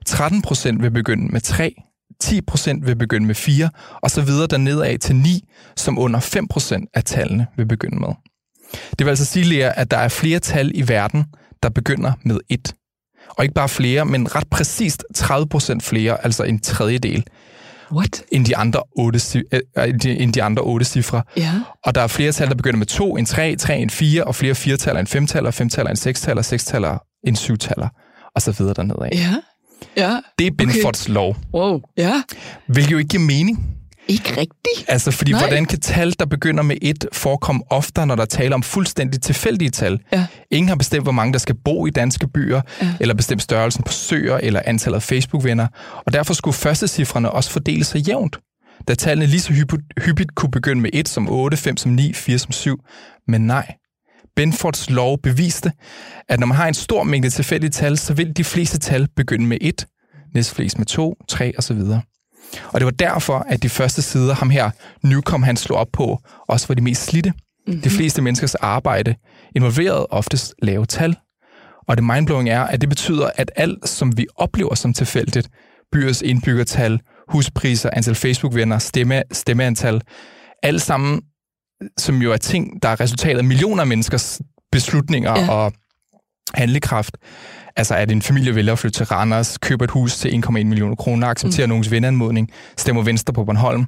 13 0.05 0.41
procent 0.41 0.81
vil 0.81 0.91
begynde 0.91 1.27
med 1.27 1.41
3, 1.41 1.75
10 2.21 2.41
procent 2.41 2.85
vil 2.85 2.95
begynde 2.95 3.25
med 3.27 3.35
4, 3.35 3.69
og 4.03 4.11
så 4.11 4.21
videre 4.21 4.47
dernedad 4.47 4.97
til 4.97 5.15
9, 5.15 5.43
som 5.75 5.97
under 5.99 6.19
5 6.19 6.47
procent 6.47 6.89
af 6.93 7.03
tallene 7.03 7.47
vil 7.57 7.65
begynde 7.67 7.99
med. 7.99 8.07
Det 8.99 9.05
vil 9.05 9.09
altså 9.09 9.25
sige, 9.25 9.45
Lea, 9.45 9.71
at 9.75 9.91
der 9.91 9.97
er 9.97 10.07
flere 10.07 10.39
tal 10.39 10.71
i 10.75 10.87
verden, 10.87 11.25
der 11.63 11.69
begynder 11.69 12.11
med 12.23 12.37
1. 12.49 12.73
Og 13.29 13.43
ikke 13.43 13.53
bare 13.53 13.69
flere, 13.69 14.05
men 14.05 14.35
ret 14.35 14.47
præcist 14.51 15.03
30 15.15 15.47
procent 15.47 15.83
flere, 15.83 16.23
altså 16.23 16.43
en 16.43 16.59
tredjedel, 16.59 17.23
What? 17.91 18.23
end 18.31 18.45
de 18.45 18.57
andre 18.57 18.81
otte, 18.97 19.19
øh, 19.51 19.59
øh, 19.77 19.93
end 20.05 20.33
de 20.33 20.43
andre 20.43 20.61
otte 20.63 20.85
cifre. 20.85 21.23
Ja. 21.37 21.51
Og 21.85 21.95
der 21.95 22.01
er 22.01 22.07
flere 22.07 22.31
tal, 22.31 22.47
der 22.49 22.55
begynder 22.55 22.77
med 22.77 22.85
2, 22.87 23.17
en 23.17 23.25
3, 23.25 23.55
3, 23.55 23.77
en 23.77 23.89
4, 23.89 24.23
og 24.23 24.35
flere 24.35 24.55
firetaller, 24.55 24.99
en 25.01 25.07
femtaller, 25.07 25.51
femtaller, 25.51 25.89
en 25.91 25.95
sekstaller, 25.97 26.41
sekstaller, 26.41 26.97
en 27.27 27.35
syvtaller, 27.35 27.87
og 28.35 28.41
så 28.41 28.51
videre 28.51 28.73
dernede 28.73 28.99
af. 29.01 29.09
Ja. 29.13 29.35
Ja. 29.97 30.19
Det 30.39 30.47
er 30.47 30.51
Binfords 30.57 31.07
lov, 31.09 31.35
Wow. 31.53 31.81
Ja. 31.97 32.13
hvilket 32.67 32.91
jo 32.91 32.97
ikke 32.97 33.07
giver 33.09 33.23
mening. 33.23 33.65
Ikke 34.07 34.29
rigtigt. 34.29 34.85
Altså, 34.87 35.11
fordi 35.11 35.31
Nej. 35.31 35.41
Hvordan 35.41 35.65
kan 35.65 35.79
tal, 35.79 36.13
der 36.19 36.25
begynder 36.25 36.63
med 36.63 36.77
et, 36.81 37.05
forekomme 37.13 37.61
oftere, 37.69 38.07
når 38.07 38.15
der 38.15 38.25
taler 38.25 38.55
om 38.55 38.63
fuldstændig 38.63 39.21
tilfældige 39.21 39.69
tal? 39.69 39.99
Ja. 40.11 40.25
Ingen 40.51 40.69
har 40.69 40.75
bestemt, 40.75 41.03
hvor 41.05 41.11
mange 41.11 41.33
der 41.33 41.39
skal 41.39 41.55
bo 41.65 41.85
i 41.85 41.89
danske 41.89 42.27
byer, 42.27 42.61
Ja. 42.81 42.93
eller 42.99 43.13
bestemt 43.13 43.41
størrelsen 43.41 43.83
på 43.83 43.91
søer, 43.91 44.37
eller 44.37 44.61
antallet 44.65 44.95
af 44.95 45.03
Facebook-venner. 45.03 45.67
Og 46.05 46.13
derfor 46.13 46.33
skulle 46.33 46.55
første 46.55 46.87
cifrene 46.87 47.31
også 47.31 47.49
fordele 47.51 47.83
sig 47.83 48.01
jævnt. 48.01 48.39
Da 48.87 48.95
tallene 48.95 49.25
lige 49.25 49.39
så 49.41 49.53
hyppigt, 49.53 49.81
hyppigt 50.05 50.35
kunne 50.35 50.51
begynde 50.51 50.81
med 50.81 50.89
1 50.93 51.07
som 51.09 51.29
8, 51.29 51.57
5 51.57 51.77
som 51.77 51.91
9, 51.91 52.13
4 52.13 52.37
som 52.37 52.51
7. 52.51 52.77
Men 53.27 53.41
nej. 53.41 53.73
Benfords 54.35 54.89
lov 54.89 55.17
beviste, 55.23 55.71
at 56.29 56.39
når 56.39 56.47
man 56.47 56.57
har 56.57 56.67
en 56.67 56.73
stor 56.73 57.03
mængde 57.03 57.29
tilfældige 57.29 57.69
tal, 57.71 57.97
så 57.97 58.13
vil 58.13 58.33
de 58.37 58.43
fleste 58.43 58.79
tal 58.79 59.07
begynde 59.15 59.45
med 59.45 59.57
1, 59.61 59.85
næstflest 60.33 60.77
med 60.77 60.85
2, 60.85 61.15
3 61.27 61.53
osv. 61.57 61.77
Og 62.73 62.79
det 62.79 62.85
var 62.85 62.91
derfor, 62.91 63.45
at 63.49 63.63
de 63.63 63.69
første 63.69 64.01
sider, 64.01 64.33
ham 64.33 64.49
her, 64.49 64.69
Newcom, 65.03 65.43
han 65.43 65.57
slog 65.57 65.79
op 65.79 65.87
på, 65.93 66.19
også 66.47 66.67
var 66.67 66.75
de 66.75 66.81
mest 66.81 67.03
slidte. 67.03 67.33
Mm-hmm. 67.67 67.81
De 67.81 67.89
fleste 67.89 68.21
menneskers 68.21 68.55
arbejde 68.55 69.15
involverede 69.55 70.05
oftest 70.05 70.55
lave 70.61 70.85
tal. 70.85 71.15
Og 71.87 71.97
det 71.97 72.03
mindblowing 72.03 72.49
er, 72.49 72.61
at 72.61 72.81
det 72.81 72.89
betyder, 72.89 73.29
at 73.35 73.51
alt, 73.55 73.89
som 73.89 74.17
vi 74.17 74.27
oplever 74.35 74.75
som 74.75 74.93
tilfældigt, 74.93 75.49
byers 75.91 76.21
indbyggertal, 76.21 76.99
huspriser, 77.29 77.89
antal 77.93 78.15
Facebook-venner, 78.15 78.77
stemme, 78.77 79.23
stemmeantal, 79.31 80.01
alt 80.63 80.81
sammen, 80.81 81.21
som 81.97 82.21
jo 82.21 82.31
er 82.31 82.37
ting, 82.37 82.83
der 82.83 82.89
er 82.89 82.99
resultatet 82.99 83.37
af 83.37 83.43
millioner 83.43 83.81
af 83.81 83.87
menneskers 83.87 84.41
beslutninger 84.71 85.31
Ja. 85.31 85.43
ja. 85.43 85.51
og 85.51 85.73
handlekraft. 86.53 87.17
Altså, 87.77 87.95
at 87.95 88.11
en 88.11 88.21
familie 88.21 88.55
vælger 88.55 88.73
at 88.73 88.79
flytte 88.79 88.97
til 88.99 89.05
Randers, 89.05 89.57
køber 89.57 89.83
et 89.85 89.91
hus 89.91 90.17
til 90.17 90.29
1,1 90.45 90.51
millioner 90.51 90.95
kroner, 90.95 91.27
accepterer 91.27 91.67
mm. 91.67 91.69
nogens 91.69 91.91
venanmodning, 91.91 92.51
stemmer 92.77 93.01
venstre 93.03 93.33
på 93.33 93.43
Bornholm. 93.45 93.85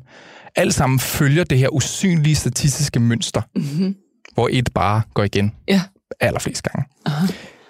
Alt 0.56 0.74
sammen 0.74 1.00
følger 1.00 1.44
det 1.44 1.58
her 1.58 1.70
usynlige 1.70 2.36
statistiske 2.36 3.00
mønster, 3.00 3.42
Mm-hmm. 3.56 3.96
hvor 4.34 4.50
et 4.52 4.70
bare 4.76 5.02
går 5.14 5.24
igen 5.24 5.52
Ja. 5.68 5.82
allerflest 6.20 6.64
gange. 6.64 6.88
Aha. 7.06 7.28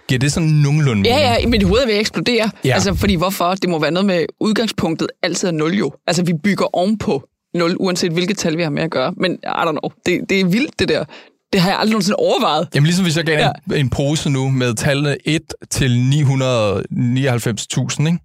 Giver 0.08 0.20
det 0.20 0.32
sådan 0.32 0.50
nogenlunde 0.50 1.10
Ja, 1.10 1.16
mening? 1.30 1.44
ja, 1.44 1.48
mit 1.50 1.64
hoved 1.64 1.82
er 1.82 1.86
ved 1.86 1.94
at 1.94 2.00
eksplodere. 2.00 2.50
Ja. 2.66 2.74
Altså, 2.74 2.94
fordi 2.94 3.16
hvorfor? 3.16 3.54
Det 3.56 3.70
må 3.70 3.80
være 3.80 3.92
noget 3.92 4.06
med 4.06 4.26
udgangspunktet 4.40 5.08
altid 5.24 5.48
er 5.48 5.52
0 5.52 5.74
jo. 5.74 5.92
Altså, 6.08 6.24
vi 6.24 6.34
bygger 6.44 6.76
ovenpå 6.76 7.24
0, 7.54 7.76
uanset 7.80 8.12
hvilket 8.12 8.38
tal 8.38 8.58
vi 8.58 8.64
har 8.64 8.70
med 8.70 8.84
at 8.84 8.92
gøre. 8.92 9.14
Men 9.18 9.32
I 9.32 9.48
don't 9.48 9.72
know, 9.72 9.90
det, 10.06 10.22
det 10.30 10.40
er 10.40 10.46
vildt 10.46 10.80
det 10.80 10.90
der. 10.90 11.06
Det 11.54 11.62
har 11.62 11.70
jeg 11.70 11.80
aldrig 11.80 11.92
nogensinde 11.92 12.16
overvejet. 12.16 12.68
Jamen 12.76 12.86
ligesom 12.86 13.06
hvis 13.06 13.18
jeg 13.18 13.26
gav 13.26 13.40
ja. 13.40 13.52
en, 13.68 13.74
en 13.74 13.90
pose 13.90 14.30
nu 14.30 14.50
med 14.50 14.74
tallene 14.74 15.18
1 15.26 15.42
til 15.70 15.90
999.000, 15.90 18.08
ikke? 18.08 18.20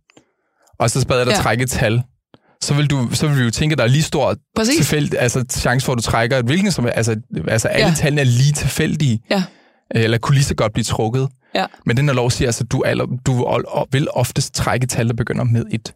og 0.78 0.90
så 0.90 1.06
bad 1.06 1.16
jeg 1.16 1.26
dig 1.26 1.32
Ja. 1.32 1.38
trække 1.42 1.62
et 1.64 1.70
tal, 1.70 2.02
så 2.60 2.74
vil, 2.74 2.86
du, 2.90 3.08
så 3.12 3.28
vil 3.28 3.38
vi 3.38 3.42
jo 3.42 3.50
tænke, 3.50 3.72
at 3.74 3.78
der 3.78 3.84
er 3.84 3.88
lige 3.88 4.02
stor 4.02 4.36
Præcis. 4.56 4.92
altså 5.18 5.44
chance 5.50 5.84
for, 5.84 5.92
at 5.92 5.96
du 5.96 6.02
trækker 6.02 6.38
et 6.38 6.44
hvilken 6.44 6.72
som 6.72 6.86
altså, 6.86 7.16
altså 7.48 7.68
alle 7.68 7.86
Ja. 7.88 7.94
tallene 7.96 8.20
er 8.20 8.24
lige 8.24 8.52
tilfældige, 8.52 9.20
Ja. 9.30 9.44
eller 9.90 10.18
kunne 10.18 10.34
lige 10.34 10.44
så 10.44 10.54
godt 10.54 10.72
blive 10.72 10.84
trukket. 10.84 11.28
Ja. 11.54 11.66
Men 11.86 11.96
den 11.96 12.08
her 12.08 12.14
lov 12.14 12.30
siger 12.30 12.48
altså, 12.48 12.64
at 12.64 12.72
du, 12.72 12.82
aller, 12.86 13.06
du 13.26 13.32
vil 13.92 14.08
oftest 14.10 14.54
trække 14.54 14.86
tal, 14.86 15.08
der 15.08 15.14
begynder 15.14 15.44
med 15.44 15.64
et. 15.72 15.94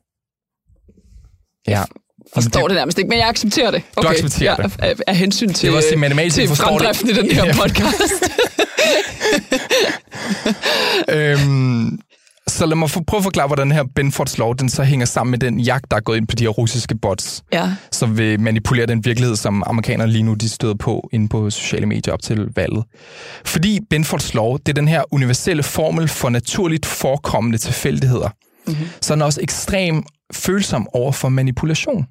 Ja. 1.68 1.82
Forstår 2.34 2.60
det- 2.60 2.70
det 2.70 2.76
nærmest 2.76 2.98
ikke, 2.98 3.08
men 3.08 3.18
jeg 3.18 3.28
accepterer 3.28 3.70
det. 3.70 3.82
Okay. 3.96 4.10
accepterer 4.10 4.56
ja, 4.58 4.62
det. 4.68 4.74
Af, 4.78 4.94
af 5.06 5.16
hensyn 5.16 5.48
til, 5.52 5.62
Det 5.66 5.70
var 5.70 5.76
også 5.76 5.88
til 6.30 6.48
forstår 6.48 6.78
det. 6.78 6.96
fremdriften 6.96 7.10
i 7.10 7.12
den 7.12 7.30
her 7.30 7.54
podcast. 7.54 8.30
øhm, 11.16 11.98
så 12.48 12.66
lad 12.66 12.76
mig 12.76 12.88
prøve 13.06 13.18
at 13.18 13.22
forklare, 13.24 13.46
hvordan 13.46 13.66
den 13.66 13.76
her 13.76 13.84
Benfords 13.94 14.38
lov, 14.38 14.56
den 14.56 14.68
så 14.68 14.82
hænger 14.84 15.06
sammen 15.06 15.30
med 15.30 15.38
den 15.38 15.60
jagt, 15.60 15.90
der 15.90 15.96
er 15.96 16.00
gået 16.00 16.16
ind 16.16 16.26
på 16.26 16.36
de 16.36 16.44
her 16.44 16.48
russiske 16.48 16.94
bots, 17.02 17.42
ja. 17.52 17.70
som 17.92 18.18
vil 18.18 18.40
manipulere 18.40 18.86
den 18.86 19.04
virkelighed, 19.04 19.36
som 19.36 19.62
amerikanerne 19.66 20.12
lige 20.12 20.22
nu 20.22 20.34
de 20.34 20.48
støder 20.48 20.74
på 20.74 21.08
inde 21.12 21.28
på 21.28 21.50
sociale 21.50 21.86
medier 21.86 22.14
op 22.14 22.22
til 22.22 22.48
valget. 22.56 22.84
Fordi 23.44 23.80
Benfords 23.90 24.34
lov, 24.34 24.58
det 24.58 24.68
er 24.68 24.72
den 24.74 24.88
her 24.88 25.02
universelle 25.10 25.62
formel 25.62 26.08
for 26.08 26.28
naturligt 26.28 26.86
forekommende 26.86 27.58
tilfældigheder, 27.58 28.28
mm-hmm. 28.66 28.86
så 29.00 29.12
er 29.12 29.14
den 29.14 29.22
også 29.22 29.40
ekstrem 29.42 30.02
følsom 30.34 30.86
over 30.94 31.12
for 31.12 31.28
manipulation. 31.28 32.06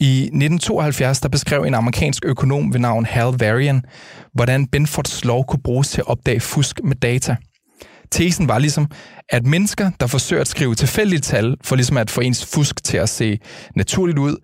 I 0.00 0.20
1972 0.22 1.20
der 1.20 1.28
beskrev 1.28 1.62
en 1.62 1.74
amerikansk 1.74 2.24
økonom 2.24 2.72
ved 2.72 2.80
navn 2.80 3.06
Hal 3.06 3.34
Varian, 3.38 3.82
hvordan 4.34 4.66
Benfords 4.66 5.24
lov 5.24 5.44
kunne 5.46 5.62
bruges 5.62 5.88
til 5.88 6.00
at 6.00 6.06
opdage 6.06 6.40
fusk 6.40 6.80
med 6.84 6.96
data. 6.96 7.36
Tesen 8.10 8.48
var 8.48 8.58
ligesom, 8.58 8.90
at 9.28 9.46
mennesker, 9.46 9.90
der 10.00 10.06
forsøger 10.06 10.40
at 10.40 10.48
skrive 10.48 10.74
tilfældige 10.74 11.20
tal, 11.20 11.56
for 11.64 11.76
ligesom 11.76 11.96
at 11.96 12.10
få 12.10 12.20
ens 12.20 12.46
fusk 12.46 12.84
til 12.84 12.96
at 12.96 13.08
se 13.08 13.38
naturligt 13.76 14.18
ud, 14.18 14.36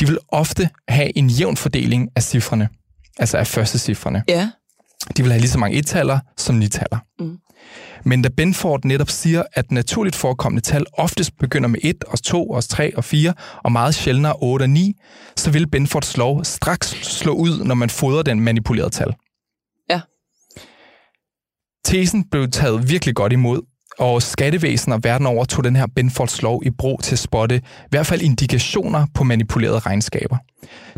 de 0.00 0.06
vil 0.06 0.18
ofte 0.28 0.68
have 0.88 1.18
en 1.18 1.28
jævn 1.28 1.56
fordeling 1.56 2.08
af 2.16 2.22
cifrene, 2.22 2.68
altså 3.18 3.38
af 3.38 3.46
første 3.46 3.78
cifrene. 3.78 4.22
Ja. 4.28 4.50
De 5.16 5.22
vil 5.22 5.32
have 5.32 5.40
lige 5.40 5.50
så 5.50 5.58
mange 5.58 5.78
et-taller 5.78 6.18
som 6.36 6.54
ni-taller. 6.54 6.98
Mm. 7.18 7.38
Men 8.04 8.22
da 8.22 8.28
Benford 8.28 8.84
netop 8.84 9.10
siger, 9.10 9.42
at 9.52 9.72
naturligt 9.72 10.16
forekommende 10.16 10.60
tal 10.60 10.84
oftest 10.92 11.38
begynder 11.38 11.68
med 11.68 11.80
1, 11.82 12.04
og 12.04 12.22
2, 12.22 12.50
og 12.50 12.64
3 12.64 12.96
og 12.96 13.04
4, 13.04 13.34
og 13.64 13.72
meget 13.72 13.94
sjældnere 13.94 14.34
8 14.42 14.62
og 14.62 14.70
9, 14.70 14.94
så 15.36 15.50
vil 15.50 15.68
Benfords 15.70 16.16
lov 16.16 16.44
straks 16.44 16.88
slå 17.02 17.32
ud, 17.32 17.64
når 17.64 17.74
man 17.74 17.90
fodrer 17.90 18.22
den 18.22 18.40
manipulerede 18.40 18.90
tal. 18.90 19.14
Ja. 19.90 20.00
Tesen 21.84 22.24
blev 22.30 22.50
taget 22.50 22.90
virkelig 22.90 23.14
godt 23.14 23.32
imod, 23.32 23.60
og 24.00 24.22
skattevæsener 24.22 24.98
verden 25.02 25.26
over 25.26 25.44
tog 25.44 25.64
den 25.64 25.76
her 25.76 25.86
Benfords 25.96 26.42
lov 26.42 26.62
i 26.66 26.70
brug 26.70 27.02
til 27.02 27.14
at 27.14 27.18
spotte 27.18 27.56
i 27.56 27.88
hvert 27.90 28.06
fald 28.06 28.22
indikationer 28.22 29.06
på 29.14 29.24
manipulerede 29.24 29.78
regnskaber. 29.78 30.36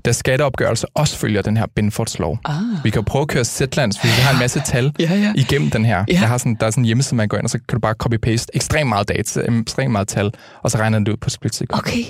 Da 0.04 0.12
skatteopgørelse 0.12 0.86
også 0.94 1.16
følger 1.18 1.42
den 1.42 1.56
her 1.56 1.66
Benfords 1.76 2.18
lov. 2.18 2.38
Ah. 2.44 2.54
Vi 2.84 2.90
kan 2.90 3.04
prøve 3.04 3.22
at 3.22 3.28
køre 3.28 3.44
Zlands, 3.44 3.96
hvis 3.96 4.16
vi 4.18 4.22
har 4.22 4.32
en 4.32 4.38
masse 4.38 4.60
tal 4.72 4.92
Ja, 4.98 5.14
ja. 5.14 5.32
igennem 5.36 5.70
den 5.70 5.84
her. 5.84 6.04
Ja. 6.08 6.20
Jeg 6.20 6.28
har 6.28 6.38
sådan, 6.38 6.56
der 6.60 6.66
er 6.66 6.70
sådan 6.70 6.82
en 6.82 6.86
hjemmeside, 6.86 7.16
man 7.16 7.28
går 7.28 7.36
ind, 7.36 7.44
og 7.44 7.50
så 7.50 7.58
kan 7.58 7.76
du 7.76 7.80
bare 7.80 7.94
copy-paste 8.04 8.46
ekstremt 8.54 8.88
meget 8.88 9.08
data, 9.08 9.40
ekstremt 9.60 9.92
meget 9.92 10.08
tal, 10.08 10.32
og 10.62 10.70
så 10.70 10.78
regner 10.78 10.98
det 10.98 11.08
ud 11.08 11.16
på 11.16 11.30
et. 11.30 11.66
Okay. 11.70 12.02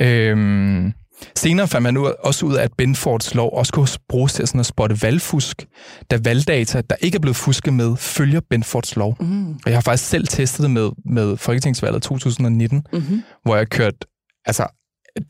Øhm, 0.00 0.92
senere 1.36 1.68
fandt 1.68 1.82
man 1.82 1.94
nu 1.94 2.06
også 2.24 2.46
ud 2.46 2.54
af, 2.54 2.62
at 2.62 2.70
Benfords 2.78 3.34
lov 3.34 3.50
også 3.58 3.72
kunne 3.72 3.88
bruges 4.08 4.32
til 4.32 4.46
sådan 4.46 4.60
at 4.60 4.66
spotte 4.66 5.02
valgfusk, 5.02 5.66
da 6.10 6.18
valgdata, 6.24 6.82
der 6.90 6.96
ikke 7.00 7.16
er 7.16 7.20
blevet 7.20 7.36
fusket 7.36 7.72
med, 7.72 7.96
følger 7.96 8.40
Benfords 8.50 8.96
lov. 8.96 9.16
Mm. 9.20 9.50
Og 9.52 9.58
jeg 9.66 9.74
har 9.76 9.80
faktisk 9.80 10.08
selv 10.10 10.26
testet 10.26 10.62
det 10.62 10.70
med, 10.70 10.90
med 11.06 11.36
Folketingsvalget 11.36 12.02
2019, 12.02 12.82
Mm-hmm. 12.92 13.22
hvor 13.44 13.56
jeg 13.56 13.68
kørt, 13.68 13.94
altså, 14.46 14.66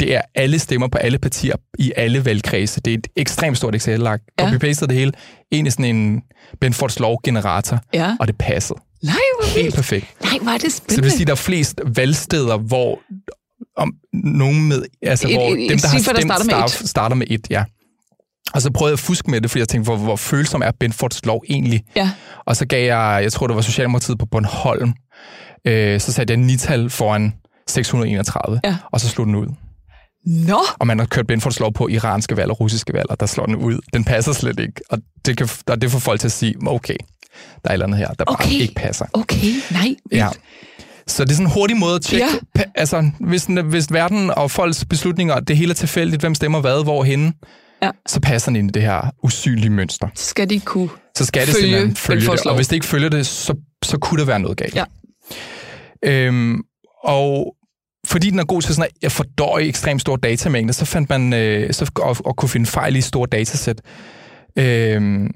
det 0.00 0.16
er 0.16 0.22
alle 0.34 0.58
stemmer 0.58 0.88
på 0.88 0.98
alle 0.98 1.18
partier 1.18 1.54
i 1.78 1.92
alle 1.96 2.24
valgkredse. 2.24 2.80
Det 2.80 2.94
er 2.94 2.98
et 2.98 3.06
ekstremt 3.16 3.56
stort 3.56 3.74
Excel-lag. 3.74 4.18
Ja. 4.40 4.50
Copy-pastet 4.50 4.88
det 4.88 4.96
hele 4.96 5.12
ind 5.50 5.68
i 5.68 5.70
sådan 5.70 5.84
en 5.96 6.22
Benfords 6.60 6.98
lov-generator, 7.00 7.78
Ja. 7.94 8.16
og 8.20 8.26
det 8.28 8.36
passede. 8.38 8.78
Nej, 9.02 9.14
hvor 9.40 9.60
Helt 9.62 9.74
perfekt. 9.74 10.06
Nej, 10.22 10.38
hvor 10.42 10.50
er 10.52 10.58
det 10.58 10.62
Så 10.62 10.66
det 10.66 10.72
spændende. 10.76 11.02
vil 11.02 11.10
sige, 11.12 11.22
at 11.22 11.26
der 11.26 11.32
er 11.32 11.36
flest 11.36 11.80
valgsteder, 11.86 12.56
hvor 12.58 12.98
om 13.78 13.92
nogen 14.12 14.68
med, 14.68 14.82
altså 15.02 15.28
Et- 15.28 15.34
hvor 15.34 15.48
et- 15.48 15.64
et 15.64 15.70
dem, 15.70 15.78
der 15.78 15.88
har 15.88 15.98
stemt, 15.98 16.04
starter 16.22 16.44
med 16.44 16.50
starter, 16.68 16.86
starter 16.86 17.16
med 17.16 17.26
et, 17.30 17.46
ja. 17.50 17.64
Og 18.54 18.62
så 18.62 18.70
prøvede 18.72 18.90
jeg 18.92 18.94
at 18.94 18.98
fuske 19.00 19.30
med 19.30 19.40
det, 19.40 19.50
fordi 19.50 19.60
jeg 19.60 19.68
tænkte, 19.68 19.88
hvor, 19.88 19.96
hvor 19.96 20.16
følsom 20.16 20.62
er 20.64 20.70
Benfords 20.80 21.24
lov 21.26 21.44
egentlig? 21.48 21.82
Ja. 21.96 22.10
Og 22.46 22.56
så 22.56 22.66
gav 22.66 22.86
jeg, 22.86 23.20
jeg 23.22 23.32
tror 23.32 23.46
det 23.46 23.56
var 23.56 23.62
Socialdemokratiet 23.62 24.18
på 24.18 24.26
Bornholm, 24.26 24.92
øh, 25.64 26.00
så 26.00 26.12
satte 26.12 26.32
jeg 26.32 26.38
nital 26.38 26.90
foran 26.90 27.32
631, 27.68 28.60
Ja. 28.64 28.76
og 28.92 29.00
så 29.00 29.08
slog 29.08 29.26
den 29.26 29.34
ud. 29.34 29.46
Nå, 30.26 30.58
Og 30.78 30.86
man 30.86 30.98
har 30.98 31.06
kørt 31.06 31.26
Benfords 31.26 31.60
lov 31.60 31.72
på 31.72 31.88
iranske 31.88 32.36
valg 32.36 32.50
og 32.50 32.60
russiske 32.60 32.92
valg, 32.92 33.10
og 33.10 33.20
der 33.20 33.26
slår 33.26 33.46
den 33.46 33.56
ud. 33.56 33.78
Den 33.92 34.04
passer 34.04 34.32
slet 34.32 34.60
ikke. 34.60 34.80
Og 34.90 34.98
det, 35.26 35.36
kan, 35.36 35.48
og 35.66 35.82
det 35.82 35.90
får 35.90 35.98
folk 35.98 36.20
til 36.20 36.28
at 36.28 36.32
sige, 36.32 36.54
okay, 36.66 36.96
der 37.40 37.46
er 37.64 37.68
et 37.68 37.72
eller 37.72 37.86
andet 37.86 37.98
her, 37.98 38.06
der 38.08 38.24
bare 38.24 38.34
Okay. 38.34 38.50
ikke 38.50 38.74
passer. 38.74 39.06
okay, 39.12 39.52
nej. 39.70 39.94
Ja. 40.12 40.28
Så 41.08 41.24
det 41.24 41.30
er 41.30 41.34
sådan 41.34 41.46
en 41.46 41.52
hurtig 41.52 41.76
måde 41.76 41.94
at 41.94 42.02
tjekke. 42.02 42.26
Ja. 42.56 42.62
Altså, 42.74 43.10
hvis, 43.20 43.48
hvis 43.64 43.92
verden 43.92 44.30
og 44.30 44.50
folks 44.50 44.84
beslutninger, 44.84 45.40
det 45.40 45.56
hele 45.56 45.70
er 45.70 45.74
tilfældigt, 45.74 46.22
hvem 46.22 46.34
stemmer 46.34 46.60
hvad, 46.60 46.84
hvorhenne, 46.84 47.32
Ja. 47.82 47.90
så 48.08 48.20
passer 48.20 48.50
den 48.50 48.56
ind 48.56 48.70
i 48.70 48.72
det 48.72 48.82
her 48.82 49.10
usynlige 49.22 49.70
mønster. 49.70 50.08
Så 50.14 50.24
skal 50.24 50.50
de 50.50 50.60
kunne 50.60 50.88
Så 51.16 51.24
skal 51.24 51.46
det 51.46 51.54
Følge 51.54 51.66
simpelthen 51.68 51.96
følge 51.96 52.20
det. 52.20 52.46
Og 52.46 52.56
hvis 52.56 52.68
det 52.68 52.76
ikke 52.76 52.86
følger 52.86 53.08
det, 53.08 53.26
så 53.26 53.54
så 53.84 53.98
kunne 53.98 54.20
der 54.20 54.26
være 54.26 54.40
noget 54.40 54.56
galt. 54.56 54.74
Ja. 54.76 54.84
Øhm, 56.04 56.60
og 57.04 57.54
fordi 58.06 58.30
den 58.30 58.38
er 58.38 58.44
god 58.44 58.62
til 58.62 58.74
sådan 58.74 58.90
at 59.02 59.12
fordøje 59.12 59.64
ekstremt 59.64 60.00
store 60.00 60.18
datamængder, 60.22 60.72
så 60.74 60.84
fandt 60.84 61.08
man 61.08 61.32
øh, 61.32 61.72
så, 61.72 61.90
og, 61.96 62.16
og 62.24 62.36
kunne 62.36 62.48
finde 62.48 62.66
fejl 62.66 62.96
i 62.96 63.00
store 63.00 63.28
datasæt. 63.32 63.80
Øhm, 64.58 65.30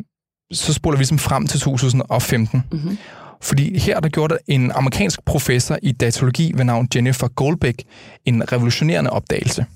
så 0.52 0.72
spoler 0.72 0.96
vi 0.98 1.02
ligesom 1.02 1.18
frem 1.18 1.46
til 1.46 1.60
2015. 1.60 2.62
Mm-hmm. 2.72 2.98
Fordi 3.42 3.78
her 3.78 4.00
der 4.00 4.08
gjorde 4.08 4.38
en 4.46 4.72
amerikansk 4.72 5.24
professor 5.24 5.78
i 5.82 5.92
datalogi 5.92 6.52
ved 6.54 6.64
navn 6.64 6.88
Jennifer 6.94 7.28
Goldbeck 7.28 7.82
en 8.24 8.52
revolutionerende 8.52 9.10
opdagelse. 9.10 9.66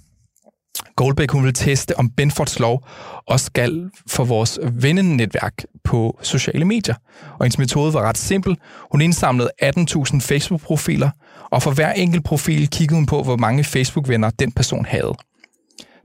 Goldbeck 0.97 1.33
hun 1.33 1.43
ville 1.43 1.53
teste, 1.53 1.99
om 1.99 2.11
Benfords 2.11 2.59
lov 2.59 2.87
også 3.27 3.47
skal 3.47 3.91
for 4.07 4.25
vores 4.25 4.59
vennenetværk 4.73 5.65
på 5.85 6.19
sociale 6.23 6.65
medier. 6.65 6.95
Og 7.39 7.45
hendes 7.45 7.59
metode 7.59 7.95
var 7.95 8.03
ret 8.03 8.19
simpel. 8.19 8.57
Hun 8.93 9.01
indsamlede 9.01 9.51
18.000 9.63 10.21
Facebook-profiler, 10.21 11.11
og 11.51 11.63
for 11.63 11.71
hver 11.71 11.93
enkelt 11.93 12.25
profil 12.25 12.69
kiggede 12.69 12.97
hun 12.97 13.07
på, 13.07 13.23
hvor 13.23 13.37
mange 13.37 13.65
Facebook-venner 13.65 14.31
den 14.31 14.53
person 14.53 14.85
havde. 14.85 15.15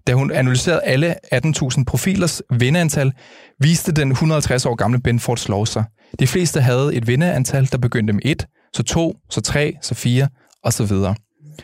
Da 0.08 0.13
hun 0.13 0.32
analyserede 0.32 0.84
alle 0.84 1.15
18.000 1.36 1.84
profilers 1.88 2.41
venneantal, 2.50 3.13
viste 3.60 3.91
den 3.91 4.12
150 4.12 4.65
år 4.65 4.75
gamle 4.75 5.00
Benfords 5.00 5.50
lov 5.50 5.65
sig. 5.65 5.84
De 6.20 6.27
fleste 6.27 6.62
havde 6.62 6.96
et 6.96 7.08
vindeantal, 7.08 7.70
der 7.72 7.77
begyndte 7.77 8.13
med 8.13 8.22
1, 8.25 8.48
så 8.74 8.84
2, 8.84 9.18
så 9.30 9.41
3, 9.41 9.77
så 9.82 9.96
4 9.96 10.27
og 10.63 10.74
så 10.74 10.86
videre. 10.86 11.15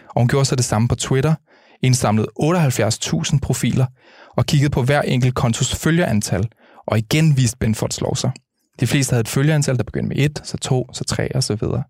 Og 0.09 0.21
hun 0.21 0.27
gjorde 0.27 0.45
så 0.45 0.55
det 0.55 0.65
samme 0.65 0.87
på 0.87 0.95
Twitter, 0.95 1.35
indsamlede 1.81 2.27
78.000 2.41 3.39
profiler 3.41 3.85
og 4.37 4.45
kiggede 4.45 4.69
på 4.69 4.83
hver 4.83 5.01
enkelt 5.01 5.35
kontos 5.35 5.75
følgerantal, 5.75 6.47
og 6.87 6.97
igen 6.97 7.37
viste 7.37 7.57
Benfords 7.57 7.95
slår 7.95 8.15
sig. 8.15 8.31
De 8.79 8.87
fleste 8.87 9.11
havde 9.11 9.21
et 9.21 9.27
følgeantal, 9.27 9.77
der 9.77 9.83
begyndte 9.83 10.07
med 10.07 10.25
1, 10.25 10.41
så 10.43 10.57
2, 10.57 10.89
så 10.93 11.03
3 11.03 11.35
og 11.35 11.43
så 11.43 11.55
videre. 11.55 11.83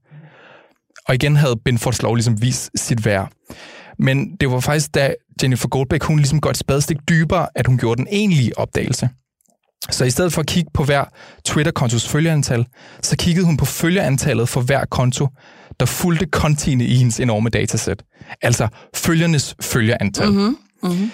Og 1.07 1.15
igen 1.15 1.35
havde 1.35 1.55
Benfords 1.65 2.01
lov 2.01 2.15
ligesom 2.15 2.41
vist 2.41 2.71
sit 2.75 3.05
værd. 3.05 3.31
Men 3.99 4.35
det 4.35 4.51
var 4.51 4.59
faktisk, 4.59 4.95
da 4.95 5.13
Jennifer 5.43 5.67
Goldbeck, 5.67 6.03
hun 6.03 6.17
ligesom 6.17 6.41
går 6.41 6.49
et 6.49 6.57
spadestik 6.57 6.97
dybere, 7.09 7.47
at 7.55 7.67
hun 7.67 7.77
gjorde 7.77 7.97
den 7.97 8.07
egentlige 8.11 8.57
opdagelse. 8.57 9.09
Så 9.89 10.05
i 10.05 10.09
stedet 10.09 10.33
for 10.33 10.41
at 10.41 10.47
kigge 10.47 10.69
på 10.73 10.83
hver 10.83 11.05
Twitter-kontos 11.45 12.07
følgeantal, 12.07 12.65
så 13.01 13.17
kiggede 13.17 13.45
hun 13.45 13.57
på 13.57 13.65
følgeantallet 13.65 14.49
for 14.49 14.61
hver 14.61 14.85
konto, 14.85 15.27
der 15.79 15.85
fulgte 15.85 16.25
kontiene 16.25 16.85
i 16.85 16.95
hendes 16.95 17.19
enorme 17.19 17.49
datasæt. 17.49 18.03
Altså 18.41 18.67
følgernes 18.95 19.55
følgeantal. 19.61 20.31
Mm-hmm. 20.31 20.57
Mm-hmm. 20.83 21.11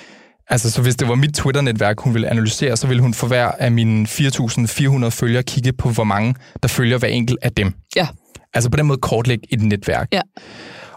Altså, 0.50 0.72
så 0.72 0.82
hvis 0.82 0.96
det 0.96 1.08
var 1.08 1.15
mit 1.15 1.34
Twitter-netværk, 1.34 2.00
hun 2.00 2.13
ville 2.13 2.27
analysere, 2.29 2.77
så 2.77 2.88
ville 2.88 3.01
hun 3.01 3.13
for 3.13 3.27
hver 3.27 3.51
af 3.60 3.72
mine 3.72 4.08
4.400 4.10 5.10
følgere 5.10 5.43
kigge 5.43 5.74
på, 5.74 5.89
hvor 5.89 6.03
mange, 6.03 6.36
der 6.63 6.67
følger 6.67 6.98
hver 6.98 7.08
enkelt 7.08 7.39
af 7.41 7.51
dem. 7.51 7.74
Ja. 7.96 8.08
Altså 8.53 8.70
på 8.70 8.77
den 8.77 8.86
måde 8.86 8.98
kortlægge 8.98 9.48
et 9.50 9.62
netværk. 9.62 10.08
Ja. 10.12 10.22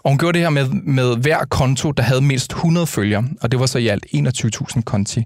Og 0.03 0.11
hun 0.11 0.17
gjorde 0.17 0.33
det 0.33 0.41
her 0.41 0.49
med, 0.49 0.67
med 0.69 1.17
hver 1.17 1.45
konto, 1.49 1.91
der 1.91 2.03
havde 2.03 2.21
mindst 2.21 2.51
100 2.51 2.87
følgere, 2.87 3.23
og 3.41 3.51
det 3.51 3.59
var 3.59 3.65
så 3.65 3.77
i 3.77 3.87
alt 3.87 4.05
21.000 4.15 4.81
konti. 4.81 5.23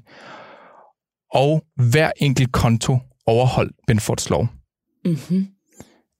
Og 1.33 1.63
hver 1.75 2.11
enkelt 2.17 2.51
konto 2.51 2.99
overholdt 3.25 3.75
Benfords 3.87 4.29
lov. 4.29 4.47
Mm-hmm. 5.05 5.47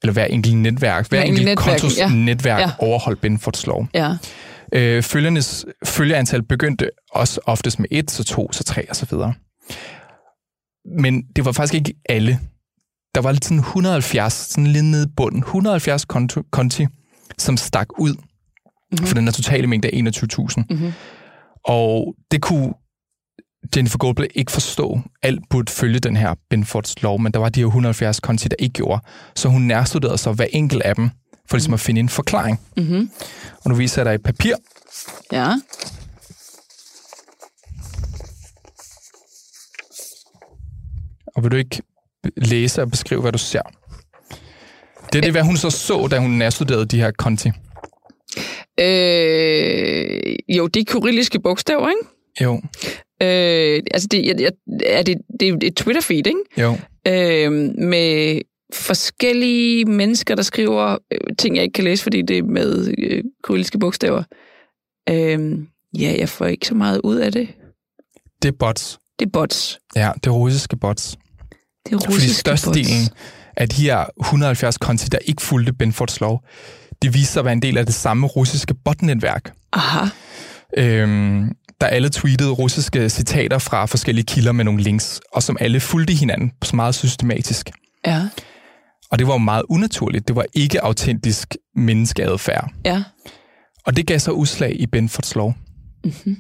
Eller 0.03 0.13
hver 0.13 0.25
enkelt 0.25 0.58
netværk. 0.58 1.10
Hver, 1.10 1.18
Hver 1.20 1.27
enkelt 1.27 1.46
netværk, 1.46 1.58
kontos 1.80 1.98
ja. 1.98 2.10
netværk 2.10 2.60
Ja. 2.60 2.72
overholdt 2.80 3.22
Benfords 3.22 3.68
lov. 3.68 3.88
Ja. 3.94 4.15
Øh, 4.74 5.03
følgernes 5.03 5.65
følgeantal 5.86 6.44
begyndte 6.44 6.89
også 7.12 7.39
oftest 7.46 7.80
med 7.80 7.88
1, 7.91 8.12
så 8.12 8.24
2, 8.24 8.51
så 8.51 8.63
3 8.63 8.89
og 8.89 8.96
så 8.96 9.06
videre. 9.10 9.34
Men 11.00 11.24
det 11.36 11.46
var 11.46 11.51
faktisk 11.51 11.74
ikke 11.74 11.94
alle. 12.10 12.39
Der 13.15 13.22
var 13.22 13.32
lidt 13.32 13.46
sådan 13.46 13.58
170, 13.60 14.34
sådan 14.34 14.68
lidt 14.68 14.86
nede 14.86 15.03
i 15.03 15.12
bunden, 15.18 15.39
170 15.39 16.06
konto, 16.06 16.44
konti, 16.51 16.88
som 17.38 17.58
stak 17.58 17.88
ud 18.00 18.13
mm-hmm. 18.13 19.08
for 19.08 19.15
den 19.15 19.24
her 19.24 19.32
totale 19.32 19.68
mængde 19.68 19.88
af 19.88 19.91
21.000. 19.94 20.63
Mhm. 20.70 20.91
Og 21.65 22.15
det 22.32 22.41
kunne 22.41 22.74
Jennifer 23.76 23.97
Goldberg 23.97 24.28
ikke 24.36 24.52
forstå. 24.52 25.00
Alt 25.21 25.39
burde 25.50 25.71
følge 25.71 26.00
den 26.00 26.15
her 26.15 26.34
Benfords 26.50 27.02
lov, 27.02 27.19
men 27.19 27.32
der 27.32 27.39
var 27.39 27.50
de 27.50 27.60
her 27.60 27.67
170 27.67 28.19
konti, 28.19 28.47
der 28.47 28.56
ikke 28.60 28.74
gjorde. 28.74 29.02
Så 29.36 29.50
hun 29.50 29.62
nærstuderede 29.62 30.17
så 30.17 30.32
hver 30.32 30.45
enkelt 30.54 30.82
af 30.82 30.95
dem, 30.95 31.10
for 31.50 31.58
ligesom 31.58 31.74
at 31.74 31.80
finde 31.80 32.00
en 32.00 32.10
forklaring. 32.10 32.60
Mm-hmm. 32.78 33.10
Og 33.63 33.69
nu 33.69 33.76
viser 33.76 34.02
jeg 34.02 34.06
dig 34.06 34.15
et 34.15 34.24
papir, 34.24 34.56
Ja. 35.32 35.54
og 41.36 41.43
vil 41.43 41.52
du 41.52 41.56
ikke 41.58 41.82
læse 42.38 42.82
og 42.82 42.89
beskrive, 42.91 43.21
hvad 43.21 43.32
du 43.32 43.38
ser? 43.38 43.62
Det 45.13 45.15
er 45.17 45.21
det, 45.21 45.32
hvad 45.32 45.41
hun 45.43 45.58
så 45.58 45.69
så, 45.69 46.08
da 46.12 46.19
hun 46.19 46.30
nærstuderede 46.32 46.86
de 46.86 46.97
her 47.00 47.12
konti. 47.12 47.50
Øh, 48.80 50.36
jo, 50.58 50.67
det 50.67 50.80
er 50.80 50.84
kyrilliske 50.88 51.39
bogstaver, 51.39 51.89
ikke? 51.89 52.02
Jo, 52.41 52.62
Øh, 53.21 53.81
altså, 53.91 54.07
det, 54.12 54.25
jeg, 54.25 54.41
jeg, 54.41 54.51
er 54.86 55.03
det, 55.03 55.17
det 55.39 55.49
er 55.49 55.57
et 55.63 55.75
Twitter-feed, 55.75 56.27
ikke? 56.27 56.39
jo. 56.57 56.77
Øh, 57.07 57.51
med 57.77 58.41
forskellige 58.73 59.86
mennesker, 59.86 60.36
der 60.36 60.43
skriver 60.43 60.97
øh, 61.12 61.36
ting, 61.39 61.55
jeg 61.55 61.63
ikke 61.63 61.73
kan 61.73 61.84
læse, 61.84 62.03
fordi 62.03 62.21
det 62.21 62.38
er 62.38 62.43
med 62.43 62.93
øh, 62.97 63.23
kyrilliske 63.43 63.79
bogstaver. 63.79 64.23
Øh, 65.10 65.57
ja, 65.99 66.15
jeg 66.17 66.29
får 66.29 66.45
ikke 66.45 66.67
så 66.67 66.75
meget 66.75 67.01
ud 67.03 67.15
af 67.15 67.31
det. 67.31 67.47
Det 68.41 68.47
er 68.47 68.57
bots. 68.60 68.99
Det 69.19 69.25
er 69.25 69.29
bots. 69.29 69.79
Ja, 69.95 70.12
det 70.15 70.27
er 70.27 70.31
russiske 70.31 70.77
bots. 70.77 71.17
Det 71.86 71.93
er 71.93 71.97
Fordi 71.97 72.07
russiske 72.07 72.39
størstedelen 72.39 73.07
bots. 73.10 73.21
af 73.57 73.69
de 73.69 73.81
her 73.84 74.05
170 74.19 74.77
konti, 74.77 75.07
der 75.07 75.17
ikke 75.17 75.41
fulgte 75.41 75.73
Benfords 75.73 76.19
lov, 76.19 76.43
de 77.01 77.13
viser 77.13 77.31
sig 77.31 77.39
at 77.39 77.45
være 77.45 77.53
en 77.53 77.62
del 77.62 77.77
af 77.77 77.86
det 77.86 77.95
samme 77.95 78.27
russiske 78.27 78.73
botnetværk. 78.86 79.53
Aha. 79.73 80.05
Øhm, 80.77 81.51
der 81.82 81.88
alle 81.88 82.10
tweetede 82.10 82.52
russiske 82.52 83.10
citater 83.10 83.58
fra 83.58 83.86
forskellige 83.86 84.26
kilder 84.26 84.52
med 84.52 84.65
nogle 84.65 84.82
links, 84.82 85.22
og 85.34 85.44
som 85.44 85.58
alle 85.60 85.80
fulgte 85.80 86.13
hinanden 86.13 86.52
så 86.63 86.76
meget 86.76 86.96
systematisk. 86.96 87.72
Ja. 88.08 88.28
Og 89.12 89.20
det 89.20 89.28
var 89.28 89.34
jo 89.34 89.38
meget 89.38 89.63
unaturligt. 89.70 90.28
Det 90.28 90.36
var 90.36 90.46
ikke 90.54 90.84
autentisk 90.84 91.56
menneskeadfærd. 91.76 92.72
Ja. 92.86 93.04
Og 93.86 93.98
det 93.98 94.08
gav 94.08 94.20
så 94.20 94.32
udslag 94.32 94.76
i 94.80 94.88
Benfords 94.88 95.36
lov. 95.36 95.54
Mm-hmm. 96.04 96.38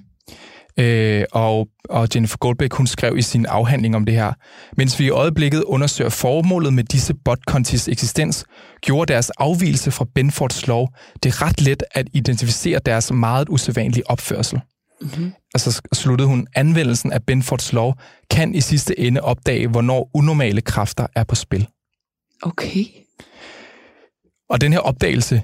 Øh, 0.79 1.23
og, 1.31 1.67
og 1.89 2.07
Jennifer 2.15 2.37
Goldbeck, 2.37 2.73
hun 2.73 2.87
skrev 2.87 3.17
i 3.17 3.21
sin 3.21 3.45
afhandling 3.45 3.95
om 3.95 4.05
det 4.05 4.15
her, 4.15 4.33
mens 4.77 4.99
vi 4.99 5.05
i 5.05 5.09
øjeblikket 5.09 5.63
undersøger 5.63 6.09
formålet 6.09 6.73
med 6.73 6.83
disse 6.83 7.13
botkontis 7.25 7.87
eksistens, 7.87 8.45
gjorde 8.81 9.13
deres 9.13 9.29
afvielse 9.29 9.91
fra 9.91 10.05
Benfords 10.15 10.67
lov 10.67 10.89
det 11.23 11.41
ret 11.41 11.61
let 11.61 11.83
at 11.91 12.07
identificere 12.13 12.79
deres 12.85 13.11
meget 13.13 13.49
usædvanlige 13.49 14.09
opførsel. 14.09 14.61
Mm-hmm. 15.01 15.33
Og 15.53 15.59
så 15.59 15.81
sluttede 15.93 16.27
hun, 16.27 16.47
anvendelsen 16.55 17.11
af 17.11 17.23
Benfords 17.23 17.73
lov 17.73 17.95
kan 18.29 18.55
i 18.55 18.61
sidste 18.61 18.99
ende 18.99 19.21
opdage, 19.21 19.67
hvornår 19.67 20.09
unormale 20.13 20.61
kræfter 20.61 21.07
er 21.15 21.23
på 21.23 21.35
spil. 21.35 21.67
Okay. 22.41 22.85
Og 24.49 24.61
den 24.61 24.73
her 24.73 24.79
opdagelse 24.79 25.41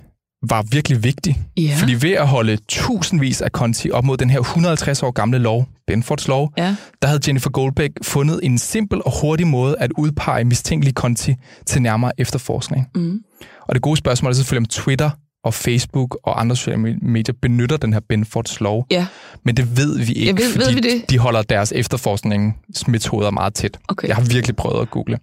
var 0.50 0.62
virkelig 0.72 1.04
vigtig, 1.04 1.42
Ja. 1.58 1.76
fordi 1.80 1.94
ved 2.08 2.12
at 2.12 2.28
holde 2.28 2.58
tusindvis 2.68 3.42
af 3.42 3.52
konti 3.52 3.92
op 3.92 4.04
mod 4.04 4.18
den 4.18 4.30
her 4.30 4.40
150 4.40 5.04
år 5.04 5.12
gamle 5.12 5.38
lov, 5.38 5.68
Benfords 5.88 6.28
lov, 6.28 6.54
Ja. 6.58 6.76
der 7.02 7.08
havde 7.08 7.20
Jennifer 7.28 7.50
Goldbeck 7.50 7.94
fundet 8.04 8.40
en 8.44 8.58
simpel 8.58 9.02
og 9.06 9.22
hurtig 9.22 9.48
måde 9.48 9.76
at 9.80 9.92
udpege 9.98 10.44
mistænkelige 10.46 10.94
konti 10.94 11.36
til 11.66 11.82
nærmere 11.82 12.12
efterforskning. 12.18 12.88
Mm. 12.96 13.20
Og 13.62 13.76
det 13.76 13.82
gode 13.82 13.98
spørgsmål 13.98 14.32
er 14.32 14.36
selvfølgelig, 14.36 14.66
om 14.66 14.84
Twitter 14.84 15.10
og 15.44 15.54
Facebook 15.54 16.18
og 16.24 16.40
andre 16.42 16.56
sociale 16.56 16.78
medier 17.02 17.36
benytter 17.42 17.78
den 17.78 17.94
her 17.94 18.00
Benfords 18.10 18.60
lov. 18.60 18.86
Ja. 18.92 19.08
Men 19.46 19.58
det 19.58 19.78
ved 19.78 19.98
vi 20.00 20.14
ikke, 20.14 20.42
ved- 20.44 20.54
ved 20.54 20.62
fordi 20.62 20.76
vi 20.76 20.80
det? 20.82 21.10
de 21.10 21.18
holder 21.18 21.42
deres 21.42 21.72
efterforskningsmetoder 21.76 23.32
meget 23.32 23.54
tæt. 23.54 23.78
Okay. 23.88 24.08
Jeg 24.08 24.16
har 24.16 24.24
virkelig 24.24 24.56
prøvet 24.56 24.82
at 24.82 24.90
google. 24.90 25.20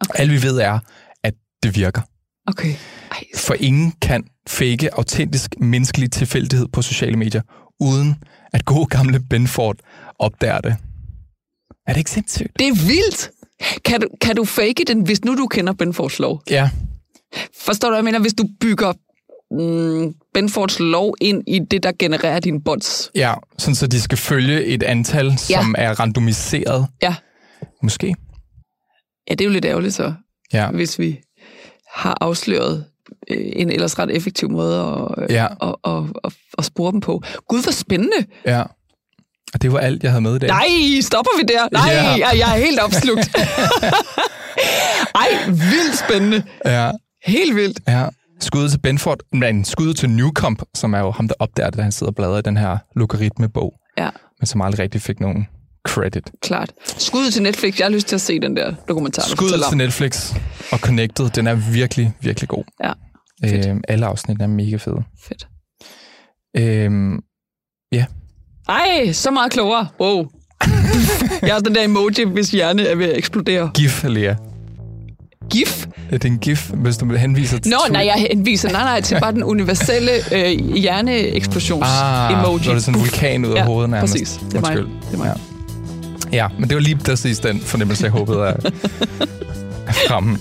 Okay. 0.00 0.20
Alt 0.20 0.30
vi 0.32 0.42
ved 0.42 0.58
er, 0.58 0.78
at 1.24 1.34
det 1.62 1.76
virker. 1.76 2.00
Okay. 2.46 2.74
Ej, 3.12 3.22
For 3.36 3.54
ingen 3.60 3.92
kan 4.02 4.24
fake 4.48 4.94
autentisk 4.94 5.54
menneskelig 5.60 6.10
tilfældighed 6.12 6.66
på 6.72 6.82
sociale 6.82 7.16
medier, 7.16 7.42
uden 7.80 8.16
at 8.52 8.64
gode 8.64 8.86
gamle 8.86 9.20
Benford 9.30 9.76
opdager 10.18 10.60
det. 10.60 10.76
Er 11.86 11.92
det 11.92 11.98
ikke 11.98 12.10
sindssygt? 12.10 12.58
det 12.58 12.68
er 12.68 12.86
vildt! 12.86 13.30
Kan 13.84 14.00
du, 14.00 14.08
kan 14.20 14.36
du 14.36 14.44
fake 14.44 14.84
den, 14.86 15.00
hvis 15.02 15.24
nu 15.24 15.36
du 15.36 15.46
kender 15.46 15.72
Benfords 15.72 16.18
lov? 16.18 16.42
Ja, 16.50 16.70
Forstår 17.60 17.88
du, 17.88 17.92
hvad 17.92 17.98
jeg 17.98 18.04
mener? 18.04 18.18
Hvis 18.18 18.34
du 18.34 18.44
bygger 18.60 18.92
mm, 19.50 20.14
Benfords 20.34 20.80
lov 20.80 21.14
ind 21.20 21.42
i 21.46 21.58
det, 21.70 21.82
der 21.82 21.92
genererer 21.98 22.40
dine 22.40 22.60
bots. 22.62 23.10
ja, 23.14 23.34
sådan 23.58 23.74
så 23.74 23.86
de 23.86 24.00
skal 24.00 24.18
følge 24.18 24.64
et 24.64 24.82
antal, 24.82 25.38
som 25.38 25.74
er 25.78 26.00
randomiseret. 26.00 26.86
Ja. 27.02 27.14
Måske. 27.82 28.14
Ja, 29.30 29.34
det 29.34 29.40
er 29.40 29.44
jo 29.44 29.50
lidt 29.52 29.64
ærgerligt 29.64 29.94
så, 29.94 30.12
Ja, 30.52 30.70
hvis 30.70 30.98
vi 30.98 31.20
har 31.94 32.18
afsløret 32.20 32.84
øh, 33.30 33.36
en 33.52 33.70
ellers 33.70 33.98
ret 33.98 34.10
effektiv 34.16 34.50
måde 34.50 34.80
at, 34.80 35.24
øh, 35.24 35.34
ja, 35.34 35.46
at, 35.62 35.74
at, 35.84 36.02
at, 36.24 36.32
at 36.58 36.64
spore 36.64 36.92
dem 36.92 37.00
på. 37.00 37.22
Gud, 37.48 37.62
hvor 37.62 37.72
spændende! 37.72 38.16
ja. 38.46 38.62
Og 39.54 39.62
det 39.62 39.72
var 39.72 39.78
alt, 39.78 40.02
jeg 40.02 40.10
havde 40.10 40.22
med 40.22 40.36
i 40.36 40.38
dag. 40.38 40.48
Nej, 40.48 41.00
stopper 41.00 41.30
vi 41.38 41.42
der? 41.48 41.68
Nej, 41.72 41.90
Ja. 41.92 42.02
jeg, 42.28 42.38
jeg 42.38 42.54
er 42.58 42.64
helt 42.64 42.80
opslugt. 42.80 43.36
Ej, 45.14 45.28
vildt 45.48 45.98
spændende. 45.98 46.42
Ja. 46.64 46.90
Helt 47.24 47.56
vildt. 47.56 47.80
Ja. 47.88 48.06
Skud 48.40 48.68
til 48.68 48.78
Benford, 48.78 49.18
men 49.32 49.64
skud 49.64 49.94
til 49.94 50.10
Newcomb, 50.10 50.62
som 50.74 50.94
er 50.94 50.98
jo 50.98 51.10
ham, 51.10 51.28
der 51.28 51.34
opdager 51.38 51.70
det, 51.70 51.76
da 51.78 51.82
han 51.82 51.92
sidder 51.92 52.10
og 52.10 52.14
bladrer 52.16 52.38
i 52.38 52.42
den 52.42 52.56
her 52.56 52.78
logaritmebog, 52.96 53.74
Ja, 53.98 54.08
men 54.40 54.46
som 54.46 54.60
aldrig 54.60 54.78
rigtig 54.78 55.00
fik 55.02 55.20
nogen 55.20 55.46
credit. 55.88 56.30
klart. 56.42 56.72
Skud 56.84 57.30
til 57.30 57.42
Netflix. 57.42 57.78
Jeg 57.78 57.84
har 57.86 57.90
lyst 57.92 58.06
til 58.08 58.14
at 58.14 58.20
se 58.20 58.40
den 58.40 58.56
der 58.56 58.74
dokumentar, 58.88 59.22
Skud 59.22 59.62
til 59.68 59.78
Netflix 59.78 60.34
og 60.72 60.78
Connected, 60.78 61.30
den 61.30 61.46
er 61.46 61.54
virkelig, 61.72 62.12
virkelig 62.20 62.48
god. 62.48 62.64
Ja, 62.84 62.92
fedt. 63.48 63.66
Øhm, 63.66 63.80
alle 63.88 64.06
afsnit 64.06 64.42
er 64.42 64.46
mega 64.46 64.76
fede. 64.76 65.02
Fedt. 65.28 65.48
Øhm, 66.56 67.18
Ej, 68.68 69.12
så 69.12 69.30
meget 69.30 69.52
klogere. 69.52 69.88
Wow. 70.00 70.26
jeg 71.48 71.56
er 71.56 71.58
den 71.58 71.74
der 71.74 71.84
emoji, 71.84 72.24
hvis 72.32 72.50
hjerne 72.50 72.82
er 72.82 72.94
ved 72.96 73.06
at 73.06 73.18
eksplodere. 73.18 73.70
GIF, 73.74 74.04
Lea. 74.04 74.34
GIF? 75.50 75.86
Det 76.10 76.24
er 76.24 76.28
en 76.28 76.38
GIF, 76.38 76.70
hvis 76.74 76.96
du 76.96 77.14
henviser 77.14 77.58
til... 77.58 77.70
Nå, 77.72 77.78
nej, 77.90 78.06
jeg 78.06 78.26
henviser 78.32 78.70
nej, 78.72 78.82
nej, 78.82 79.00
til 79.00 79.18
bare 79.20 79.32
den 79.32 79.44
universelle 79.44 80.10
øh, 80.32 80.58
hjerneeksplosions-emoji. 80.74 82.58
Ah, 82.58 82.64
så 82.64 82.70
er 82.70 82.74
det 82.74 82.84
sådan 82.84 83.00
en 83.00 83.04
vulkan 83.04 83.44
ud 83.44 83.50
af 83.50 83.56
Ja, 83.56 83.64
hovedet 83.64 83.90
nærmest. 83.90 84.12
præcis. 84.14 84.40
Det 84.50 84.56
er 84.56 84.60
mig. 84.60 84.70
Undskyld. 84.70 84.88
Det 85.10 85.14
er 85.14 85.18
mig. 85.18 85.36
Ja. 86.32 86.36
ja, 86.36 86.48
men 86.58 86.68
det 86.68 86.74
var 86.76 86.80
lige 86.82 86.96
præcis 86.96 87.38
den 87.38 87.60
fornemmelse, 87.60 88.04
jeg 88.04 88.12
håbede 88.12 88.46
at 88.46 88.72
fremme. 90.08 90.38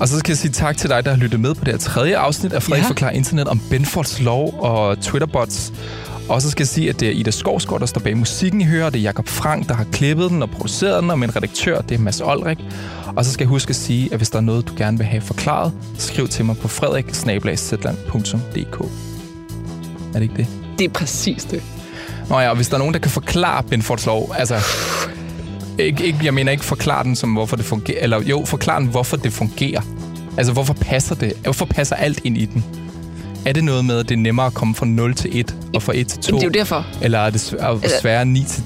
Og 0.00 0.08
så 0.08 0.18
skal 0.18 0.32
jeg 0.32 0.38
sige 0.38 0.52
tak 0.52 0.76
til 0.76 0.90
dig, 0.90 1.04
der 1.04 1.10
har 1.10 1.18
lyttet 1.18 1.40
med 1.40 1.54
på 1.54 1.64
det 1.64 1.72
her 1.72 1.78
tredje 1.78 2.16
afsnit 2.16 2.52
af 2.52 2.62
Frederik 2.62 2.80
Ja. 2.80 2.84
ja. 2.84 2.90
Forklarer 2.90 3.12
Internet 3.12 3.48
om 3.48 3.60
Benfords 3.70 4.20
lov 4.20 4.54
og 4.60 5.00
Twitterbots. 5.00 5.72
Og 6.30 6.42
så 6.42 6.50
skal 6.50 6.62
jeg 6.62 6.68
sige, 6.68 6.88
at 6.88 7.00
det 7.00 7.08
er 7.08 7.12
Ida 7.12 7.30
Skovsgaard, 7.30 7.80
der 7.80 7.86
står 7.86 8.00
bag 8.00 8.16
musikken, 8.16 8.60
I 8.60 8.64
hører. 8.64 8.90
Det 8.90 8.98
er 8.98 9.02
Jakob 9.02 9.28
Frank, 9.28 9.68
der 9.68 9.74
har 9.74 9.84
klippet 9.92 10.30
den 10.30 10.42
og 10.42 10.50
produceret 10.50 11.02
den, 11.02 11.10
og 11.10 11.18
min 11.18 11.36
redaktør, 11.36 11.80
det 11.80 11.94
er 11.94 11.98
Mads 11.98 12.20
Olrik. 12.20 12.58
Og 13.16 13.24
så 13.24 13.32
skal 13.32 13.44
jeg 13.44 13.48
huske 13.48 13.70
at 13.70 13.76
sige, 13.76 14.08
at 14.12 14.18
hvis 14.18 14.30
der 14.30 14.36
er 14.36 14.42
noget, 14.42 14.68
du 14.68 14.72
gerne 14.76 14.98
vil 14.98 15.06
have 15.06 15.20
forklaret, 15.20 15.72
skriv 15.98 16.28
til 16.28 16.44
mig 16.44 16.56
på 16.58 16.68
frederik 16.68 17.14
Er 20.08 20.18
det 20.18 20.22
ikke 20.22 20.34
det? 20.36 20.46
Det 20.78 20.84
er 20.84 20.88
præcis 20.88 21.44
det. 21.44 21.62
Nå 22.28 22.40
ja, 22.40 22.50
og 22.50 22.56
hvis 22.56 22.68
der 22.68 22.74
er 22.74 22.78
nogen, 22.78 22.94
der 22.94 23.00
kan 23.00 23.10
forklare 23.10 23.62
Benfords 23.62 24.06
lov, 24.06 24.34
altså... 24.38 24.56
Ikke, 25.78 26.04
ikke, 26.04 26.18
jeg 26.22 26.34
mener 26.34 26.52
ikke 26.52 26.64
forklare 26.64 27.04
den 27.04 27.16
som, 27.16 27.32
hvorfor 27.32 27.56
det 27.56 27.64
fungerer, 27.64 28.02
eller 28.02 28.22
jo, 28.22 28.44
forklare 28.44 28.80
den, 28.80 28.88
hvorfor 28.88 29.16
det 29.16 29.32
fungerer. 29.32 29.80
Altså, 30.36 30.52
hvorfor 30.52 30.74
passer 30.74 31.14
det? 31.14 31.32
Hvorfor 31.42 31.64
passer 31.64 31.96
alt 31.96 32.20
ind 32.24 32.38
i 32.38 32.44
den? 32.44 32.64
Er 33.46 33.52
det 33.52 33.64
noget 33.64 33.84
med, 33.84 33.98
at 33.98 34.08
det 34.08 34.14
er 34.14 34.18
nemmere 34.18 34.46
at 34.46 34.54
komme 34.54 34.74
fra 34.74 34.86
0 34.86 35.14
til 35.14 35.40
1, 35.40 35.56
og 35.74 35.82
fra 35.82 35.92
1 35.96 36.06
til 36.08 36.22
2? 36.22 36.26
Jamen, 36.28 36.40
det 36.40 36.44
er 36.44 36.48
jo 36.48 36.60
derfor. 36.60 37.04
Eller 37.04 37.18
er 37.18 37.30
det 37.30 37.38
svæ- 37.52 38.00
sværere 38.00 38.24
9 38.24 38.44
til 38.44 38.62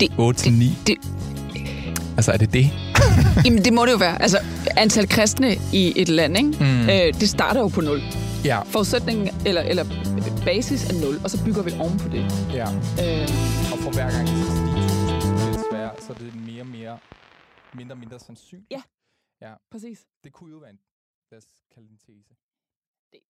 Det, 0.00 0.08
8 0.18 0.40
til 0.40 0.52
9? 0.52 0.64
det, 0.86 0.96
Altså, 2.16 2.32
er 2.32 2.36
det 2.36 2.52
det? 2.52 2.66
jamen, 3.44 3.64
det 3.64 3.72
må 3.72 3.86
det 3.86 3.92
jo 3.92 3.96
være. 3.96 4.22
Altså, 4.22 4.38
antal 4.76 5.08
kristne 5.08 5.56
i 5.72 5.92
et 5.96 6.08
land, 6.08 6.36
ikke? 6.36 6.48
Mm. 6.60 6.80
Øh, 6.90 7.20
det 7.20 7.28
starter 7.28 7.60
jo 7.60 7.68
på 7.68 7.80
0. 7.80 8.00
Ja. 8.44 8.60
Forudsætningen, 8.62 9.28
eller, 9.46 9.62
eller 9.62 9.84
basis 10.44 10.90
er 10.90 11.00
0, 11.00 11.20
og 11.24 11.30
så 11.30 11.44
bygger 11.44 11.62
vi 11.62 11.70
oven 11.80 11.98
på 11.98 12.08
det. 12.08 12.22
ja. 12.52 12.66
Øh, 13.02 13.28
Og 13.72 13.78
for 13.84 13.90
hver 13.96 14.10
gang 14.10 14.26
det 14.28 14.36
stiger 14.44 15.46
lidt 15.50 15.60
sværere, 15.70 15.94
så 16.06 16.12
er 16.12 16.18
det 16.18 16.34
mere 16.46 16.62
og 16.62 16.66
mere, 16.66 16.98
mindre 17.74 17.92
og 17.94 17.98
mindre 17.98 18.18
sandsynligt. 18.18 18.70
Ja. 18.70 18.82
ja. 19.46 19.52
præcis. 19.72 19.98
Det 20.24 20.32
kunne 20.32 20.50
jo 20.52 20.58
være 20.58 20.70
en, 20.70 20.78
os 21.38 21.44
kalde 21.74 21.88
det. 22.06 22.36
Det, 23.12 23.20